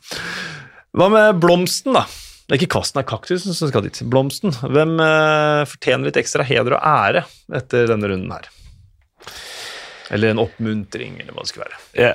[0.94, 2.04] Hva med blomsten, da?
[2.46, 3.98] Det er ikke kvasten, det er kaktusen som skal dit.
[4.12, 4.52] Blomsten.
[4.62, 7.24] Hvem eh, fortjener litt ekstra heder og ære
[7.58, 8.50] etter denne runden her?
[10.12, 11.78] Eller en oppmuntring, eller hva det skulle være.
[11.96, 12.10] Ja,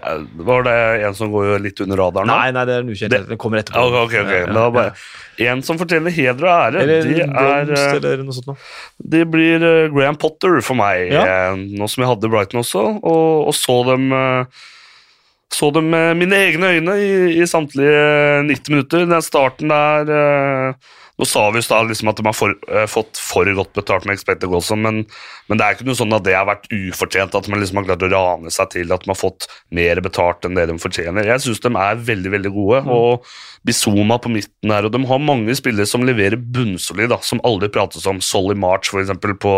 [0.45, 0.73] var det
[1.07, 2.29] en som går litt under radaren?
[2.29, 3.09] Nei, nei, det er en ukjent.
[3.15, 3.81] Det- Den kommer etterpå.
[3.87, 4.53] Okay, ok, ok, ok.
[4.53, 4.93] Ja, ja, bare,
[5.39, 7.27] En som fortjener heder og ære, Eller det, er,
[7.65, 8.57] blomst, eh, eller noe sånt noe.
[9.15, 13.47] det blir eh, Graham Potter for meg, eh, nå som jeg hadde Brighton også, og,
[13.49, 14.09] og så dem
[15.57, 19.05] så dem med mine egne øyne i, i samtlige 90 minutter.
[19.07, 20.75] Den starten der
[21.17, 24.13] Nå sa vi da liksom at de har for, uh, fått for godt betalt med
[24.17, 25.01] expected goals, men,
[25.49, 27.87] men det er ikke noe sånn at det har vært ufortjent, at man liksom har
[27.89, 31.31] klart å rane seg til at de har fått mer betalt enn det de fortjener.
[31.33, 33.25] Jeg syns de er veldig veldig gode, og
[33.67, 37.71] Bizuma på midten her, og de har mange spillere som leverer bunnsolid, da, som aldri
[37.73, 38.21] prates om.
[38.23, 39.57] Solly March, for eksempel, på,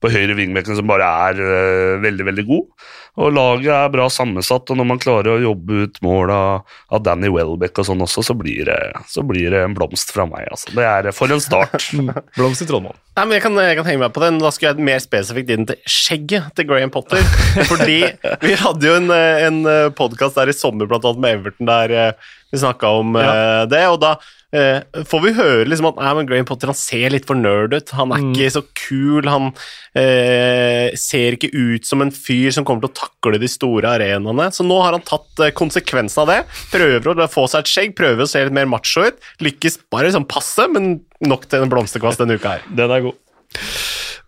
[0.00, 2.88] på høyre vingbekken som bare er uh, veldig, veldig god.
[3.20, 7.02] Og laget er bra sammensatt, og når man klarer å jobbe ut mål av, av
[7.04, 8.78] Danny Welbeck og sånn også, så blir, det,
[9.10, 10.46] så blir det en blomst fra meg.
[10.48, 10.70] Altså.
[10.76, 11.90] Det er for en start.
[12.38, 12.96] Blomst i Trondheim.
[13.18, 14.38] Nei, men jeg kan, jeg kan henge meg på den.
[14.40, 17.24] Da skulle jeg mer spesifikt inn til skjegget til Graham Potter.
[17.72, 17.98] Fordi
[18.46, 19.62] vi hadde jo en, eh, en
[19.98, 23.82] podkast der i sommer blant annet med Everton der eh, vi snakka om eh, det,
[23.90, 24.16] og da
[24.56, 27.74] eh, får vi høre liksom at nei, men Graham Potter han ser litt for nerd
[27.76, 27.92] ut.
[27.98, 29.28] Han er ikke så kul.
[29.30, 29.50] Han
[29.98, 34.50] eh, ser ikke ut som en fyr som kommer til å takle de store arenaene.
[34.54, 36.40] Så nå har han tatt eh, konsekvensen av det.
[36.74, 39.20] Prøver å få seg et skjegg, prøver å se litt mer macho ut.
[39.44, 42.70] Lykkes bare sånn passe, men nok til en blomsterkvast denne uka her.
[42.76, 43.26] Den er god.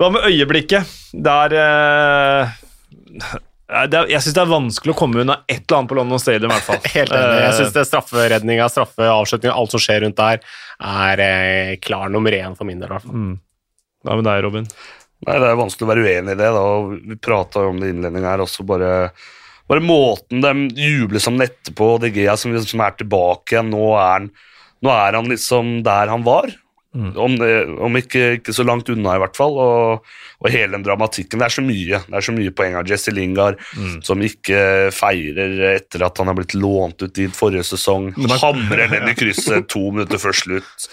[0.01, 0.99] Hva med øyeblikket?
[1.13, 2.61] Der eh,
[3.73, 6.51] er, Jeg syns det er vanskelig å komme unna et eller annet på London Stadium,
[6.53, 6.81] i hvert fall.
[6.97, 7.37] Helt enig.
[7.43, 10.43] Jeg Eh, syns strafferedninga, straffeavslutninga, alt som skjer rundt der,
[10.83, 12.91] er eh, klar nummer én for min del.
[12.91, 13.37] i hvert fall.
[14.03, 14.67] Hva med deg, Robin?
[15.23, 16.49] Nei, Det er vanskelig å være uenig i det.
[16.57, 16.65] da,
[17.13, 18.65] Vi prata om det i innledningen her også.
[18.67, 18.91] Bare,
[19.71, 23.71] bare måten de jubler som etterpå, og De Gea som, som er tilbake igjen.
[23.71, 24.27] Nå er han,
[24.83, 26.51] nå er han liksom der han var.
[26.93, 29.57] Om, det, om ikke, ikke så langt unna, i hvert fall.
[29.57, 30.11] Og,
[30.43, 31.41] og hele den dramatikken.
[31.41, 33.61] Det er så mye Det er så mye poeng av Jesse Lingard,
[34.05, 38.11] som ikke feirer etter at han har blitt lånt ut dit forrige sesong.
[38.43, 40.89] Hamrer den i krysset to minutter før slutt.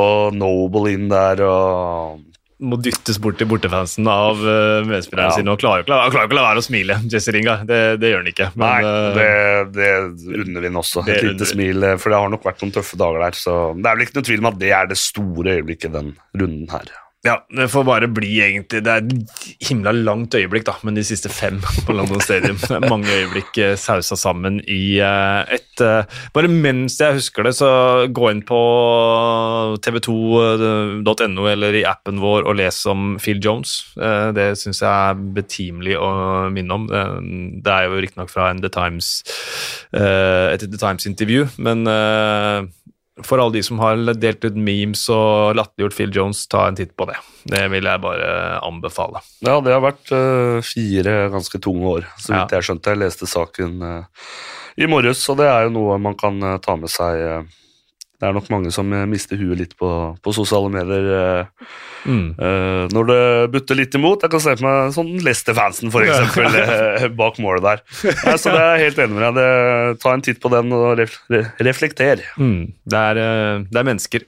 [0.00, 2.22] Og Noble inn der og
[2.64, 5.36] Må dyttes bort til bortefansen av uh, medspillerne Ja.
[5.36, 7.58] sine og klarer jo ikke, klarer ikke å la være å smile, Jesse Ringa.
[7.68, 8.48] Det, det gjør han ikke.
[8.56, 11.04] Men, Nei, eh, det, det unner vi ham også.
[11.12, 13.36] Et lite smil, eh, for det har nok vært noen tøffe dager der.
[13.38, 16.14] Så det er vel ikke noe tvil om at det er det store øyeblikket den
[16.40, 16.92] runden her.
[17.24, 21.04] Ja, det får bare bli egentlig Det er et himla langt øyeblikk, da, men de
[21.08, 21.56] siste fem
[21.86, 22.58] på London Stadium.
[22.92, 26.04] Mange øyeblikk eh, sausa sammen i eh, et eh,
[26.36, 27.70] Bare mens jeg husker det, så
[28.12, 28.60] gå inn på
[29.86, 33.72] tv2.no eller i appen vår og les om Phil Jones.
[34.36, 36.10] Det syns jeg er betimelig å
[36.52, 36.86] minne om.
[36.88, 39.10] Det er jo riktignok fra en The Times,
[39.94, 41.84] et The Times-intervju, men
[43.22, 46.96] for alle de som har delt ut memes og latterliggjort Phil Jones, ta en titt
[46.98, 47.14] på det.
[47.46, 48.30] Det vil jeg bare
[48.66, 49.20] anbefale.
[49.46, 52.58] Ja, det har vært eh, fire ganske tunge år, så vidt Ja.
[52.58, 52.90] jeg skjønte.
[52.94, 54.24] Jeg leste saken eh,
[54.82, 57.20] i morges, og det er jo noe man kan eh, ta med seg.
[57.22, 57.44] eh.
[58.18, 59.90] det er nok mange som eh, mister huet litt på,
[60.22, 61.68] på sosiale medier eh,
[62.04, 62.34] Mm.
[62.36, 63.20] eh, når det
[63.54, 64.22] butter litt imot.
[64.26, 67.82] Jeg kan se for meg sånn Leicester-fansen, for eksempel, eh, bak målet der.
[68.26, 69.98] Nei, så det er jeg helt enig med deg.
[70.04, 71.16] Ta en titt på den og ref,
[71.64, 72.22] reflekter.
[72.36, 72.72] Mm.
[72.84, 74.26] Det, er, eh, det er mennesker.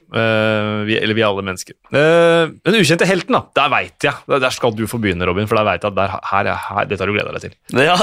[0.86, 1.76] Vi, eller vi er alle mennesker.
[1.92, 3.42] Eh, den ukjente helten, da.
[3.60, 4.14] Der veit jeg.
[4.26, 6.86] Der- skal du få begynne, Robin, for der veit jeg at der, her, er- her,
[6.88, 7.56] dette har du gleda deg til.
[7.76, 7.96] Ja,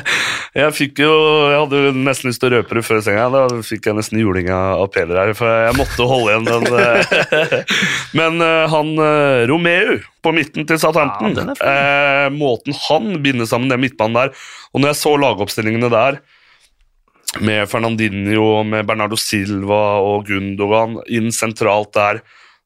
[0.62, 1.10] jeg fikk jo
[1.50, 3.26] Jeg hadde jo nesten lyst til å røpe det før senga.
[3.34, 7.64] Da fikk jeg nesten juling av Peder her, for jeg måtte holde igjen den.
[8.18, 8.40] Men
[8.72, 8.92] han
[9.50, 14.34] Romeu på midten til Southampton Ja, eh, Måten han binder sammen den midtbanen der
[14.72, 16.20] Og når jeg så lagoppstillingene der
[17.38, 22.18] med Fernandinho, med Bernardo Silva og Gundogan inn sentralt der,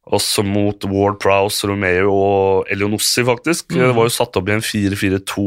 [0.05, 3.75] også mot Ward Prowse, Romeo og Elionossi, faktisk.
[3.77, 5.45] Det var jo satt opp i en 4-4-2.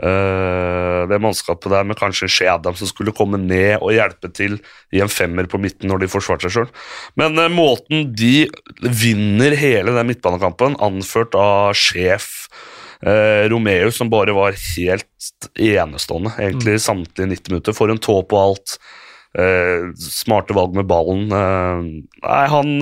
[0.00, 4.58] Eh, det mannskapet der med kanskje Shea Adam som skulle komme ned og hjelpe til
[4.94, 6.70] i en femmer på midten når de forsvarte seg sjøl.
[7.20, 8.48] Men uh, måten de
[8.80, 12.48] vinner hele den midtbanekampen, anført av sjef
[13.04, 17.76] eh, Romeo, som bare var helt enestående, egentlig samtlige 90 minutter.
[17.76, 18.78] Får en tå på alt.
[19.32, 21.28] Eh, smarte valg med ballen.
[21.32, 22.74] Nei, han,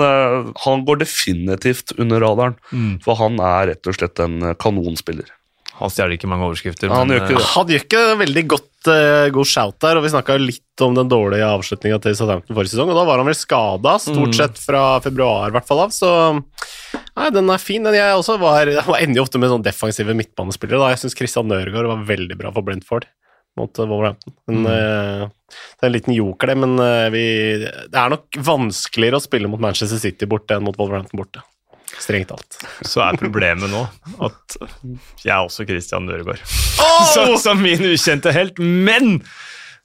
[0.65, 2.57] han går definitivt under radaren,
[3.05, 5.31] for han er rett og slett en kanonspiller.
[5.81, 6.93] Han stjeler ikke mange overskrifter.
[6.93, 7.51] Han men, gjør ikke eh, det.
[7.55, 11.11] Han gjør ikke veldig godt, uh, god shout der, og vi snakka litt om den
[11.13, 14.85] dårlige avslutninga til Southampton forrige sesong, og da var han vel skada, stort sett fra
[15.05, 16.13] februar i hvert fall av, så
[17.21, 17.85] Nei, den er fin.
[17.85, 20.81] Den jeg også var, jeg var ender jo ofte med sånn defensive midtbanespillere.
[20.81, 20.93] da.
[20.95, 23.09] Jeg syns Christian Nørgaard var veldig bra for Brentford
[23.59, 24.35] mot eh, Wolverhampton.
[24.49, 27.25] Men, eh, det er en liten joker, det, men uh, vi,
[27.67, 31.43] det er nok vanskeligere å spille mot Manchester City borte enn mot Wolverhampton borte.
[32.01, 32.59] Strengt talt.
[32.87, 33.83] Så er problemet nå
[34.25, 34.57] at
[35.21, 36.41] jeg er også Christian Nøregård.
[37.15, 38.59] Så, som min ukjente helt.
[38.61, 39.19] Men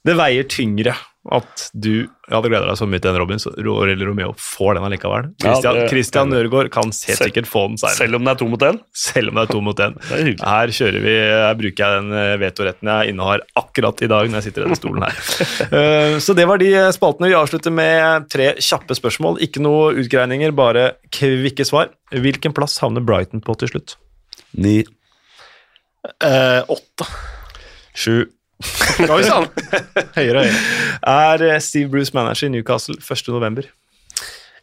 [0.06, 0.94] det veier tyngre
[1.34, 4.74] at du hadde gleda deg så mye til den Robin, så Ro- eller Romeo får
[4.78, 5.28] den allikevel.
[5.42, 7.96] Kristian Christian, Christian Nøregård kan helt sikkert få den seieren.
[7.98, 8.80] Selv om det er to mot én.
[8.94, 9.96] Selv om det er to mot én.
[10.16, 10.30] Er.
[10.42, 14.40] Her kjører vi, her bruker jeg den eh, vetoretten jeg innehar akkurat i dag når
[14.40, 15.22] jeg sitter i denne stolen her.
[15.76, 17.30] Eh, Så det var de spaltene.
[17.32, 19.40] Vi avslutter med tre kjappe spørsmål.
[19.44, 21.90] Ikke noe utgreininger, bare kvikke svar.
[22.14, 23.96] Hvilken plass havner Brighton på til slutt?
[24.56, 24.78] Ni.
[26.22, 27.06] Eh, åtte.
[27.96, 28.26] Sju.
[28.62, 29.48] Oi sann!
[30.16, 30.62] Høyere og høyere.
[31.12, 33.28] Er eh, Steve Bruce manager i Newcastle 1.
[33.34, 33.68] november?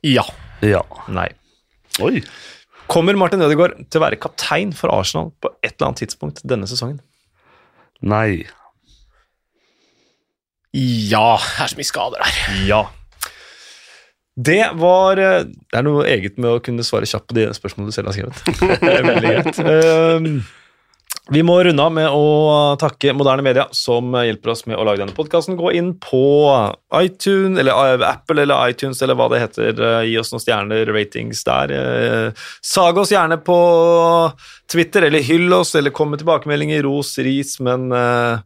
[0.04, 0.26] Ja.
[0.66, 0.82] Ja.
[1.14, 1.30] Nei.
[2.04, 2.24] Oi.
[2.92, 6.68] Kommer Martin Ødegaard til å være kaptein for Arsenal på et eller annet tidspunkt denne
[6.70, 7.00] sesongen?
[8.04, 8.44] Nei.
[10.74, 11.38] Ja.
[11.38, 12.42] Det er så mye skader der.
[12.68, 12.82] Ja.
[14.34, 17.94] Det var eh, Det er noe eget med å kunne svare kjapt på de spørsmålene
[17.94, 18.82] du selv har skrevet.
[18.82, 19.62] Det er veldig greit.
[19.62, 20.42] Um,
[21.32, 25.00] vi må runde av med å takke Moderne Media, som hjelper oss med å lage
[25.00, 25.56] denne podkasten.
[25.56, 26.20] Gå inn på
[27.00, 29.72] iTunes, eller eh, Apple eller iTunes, eller hva det heter.
[29.72, 31.72] Eh, Gi oss noen stjerner, ratings der.
[31.78, 33.56] Eh, Sag oss gjerne på
[34.72, 38.44] Twitter, eller hyll oss, eller kom med tilbakemeldinger, ros, ris, men uh,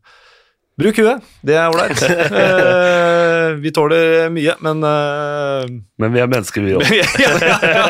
[0.78, 2.04] Bruk huet, det er ålreit.
[2.06, 5.66] uh, vi tåler mye, men uh,
[5.98, 6.86] Men vi er mennesker, vi òg.
[6.94, 7.88] ja, ja, ja,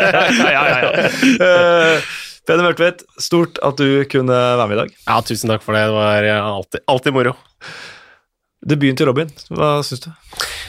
[0.47, 1.99] ja, ja, ja.
[2.47, 4.93] Eh, Peder Mørtvedt, stort at du kunne være med i dag.
[5.07, 5.83] Ja, tusen takk for det.
[5.89, 7.33] Det var alltid, alltid moro.
[8.67, 10.09] Debuten til Robin, hva syns du?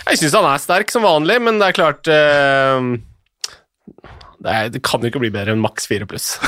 [0.09, 2.83] Jeg syns han er sterk som vanlig, men det er klart eh,
[4.39, 6.35] Det, er, det kan jo ikke bli bedre enn maks fire pluss.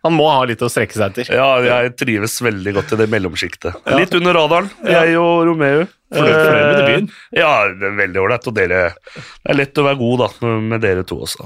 [0.00, 1.28] Han må ha litt å strekke seg etter.
[1.36, 3.82] Ja, jeg trives veldig godt i det mellomsjiktet.
[3.98, 5.82] Litt under radaren, jeg og Romeo.
[6.08, 7.10] Fornøyd fornøyd med debuten?
[7.12, 8.48] Eh, Ja, det er veldig ålreit.
[8.48, 10.30] Og dere Det er lett å være god da,
[10.72, 11.44] med dere to også.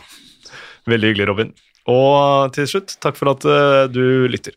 [0.87, 1.51] Veldig hyggelig, Robin.
[1.91, 4.57] Og til slutt, takk for at eh, du lytter.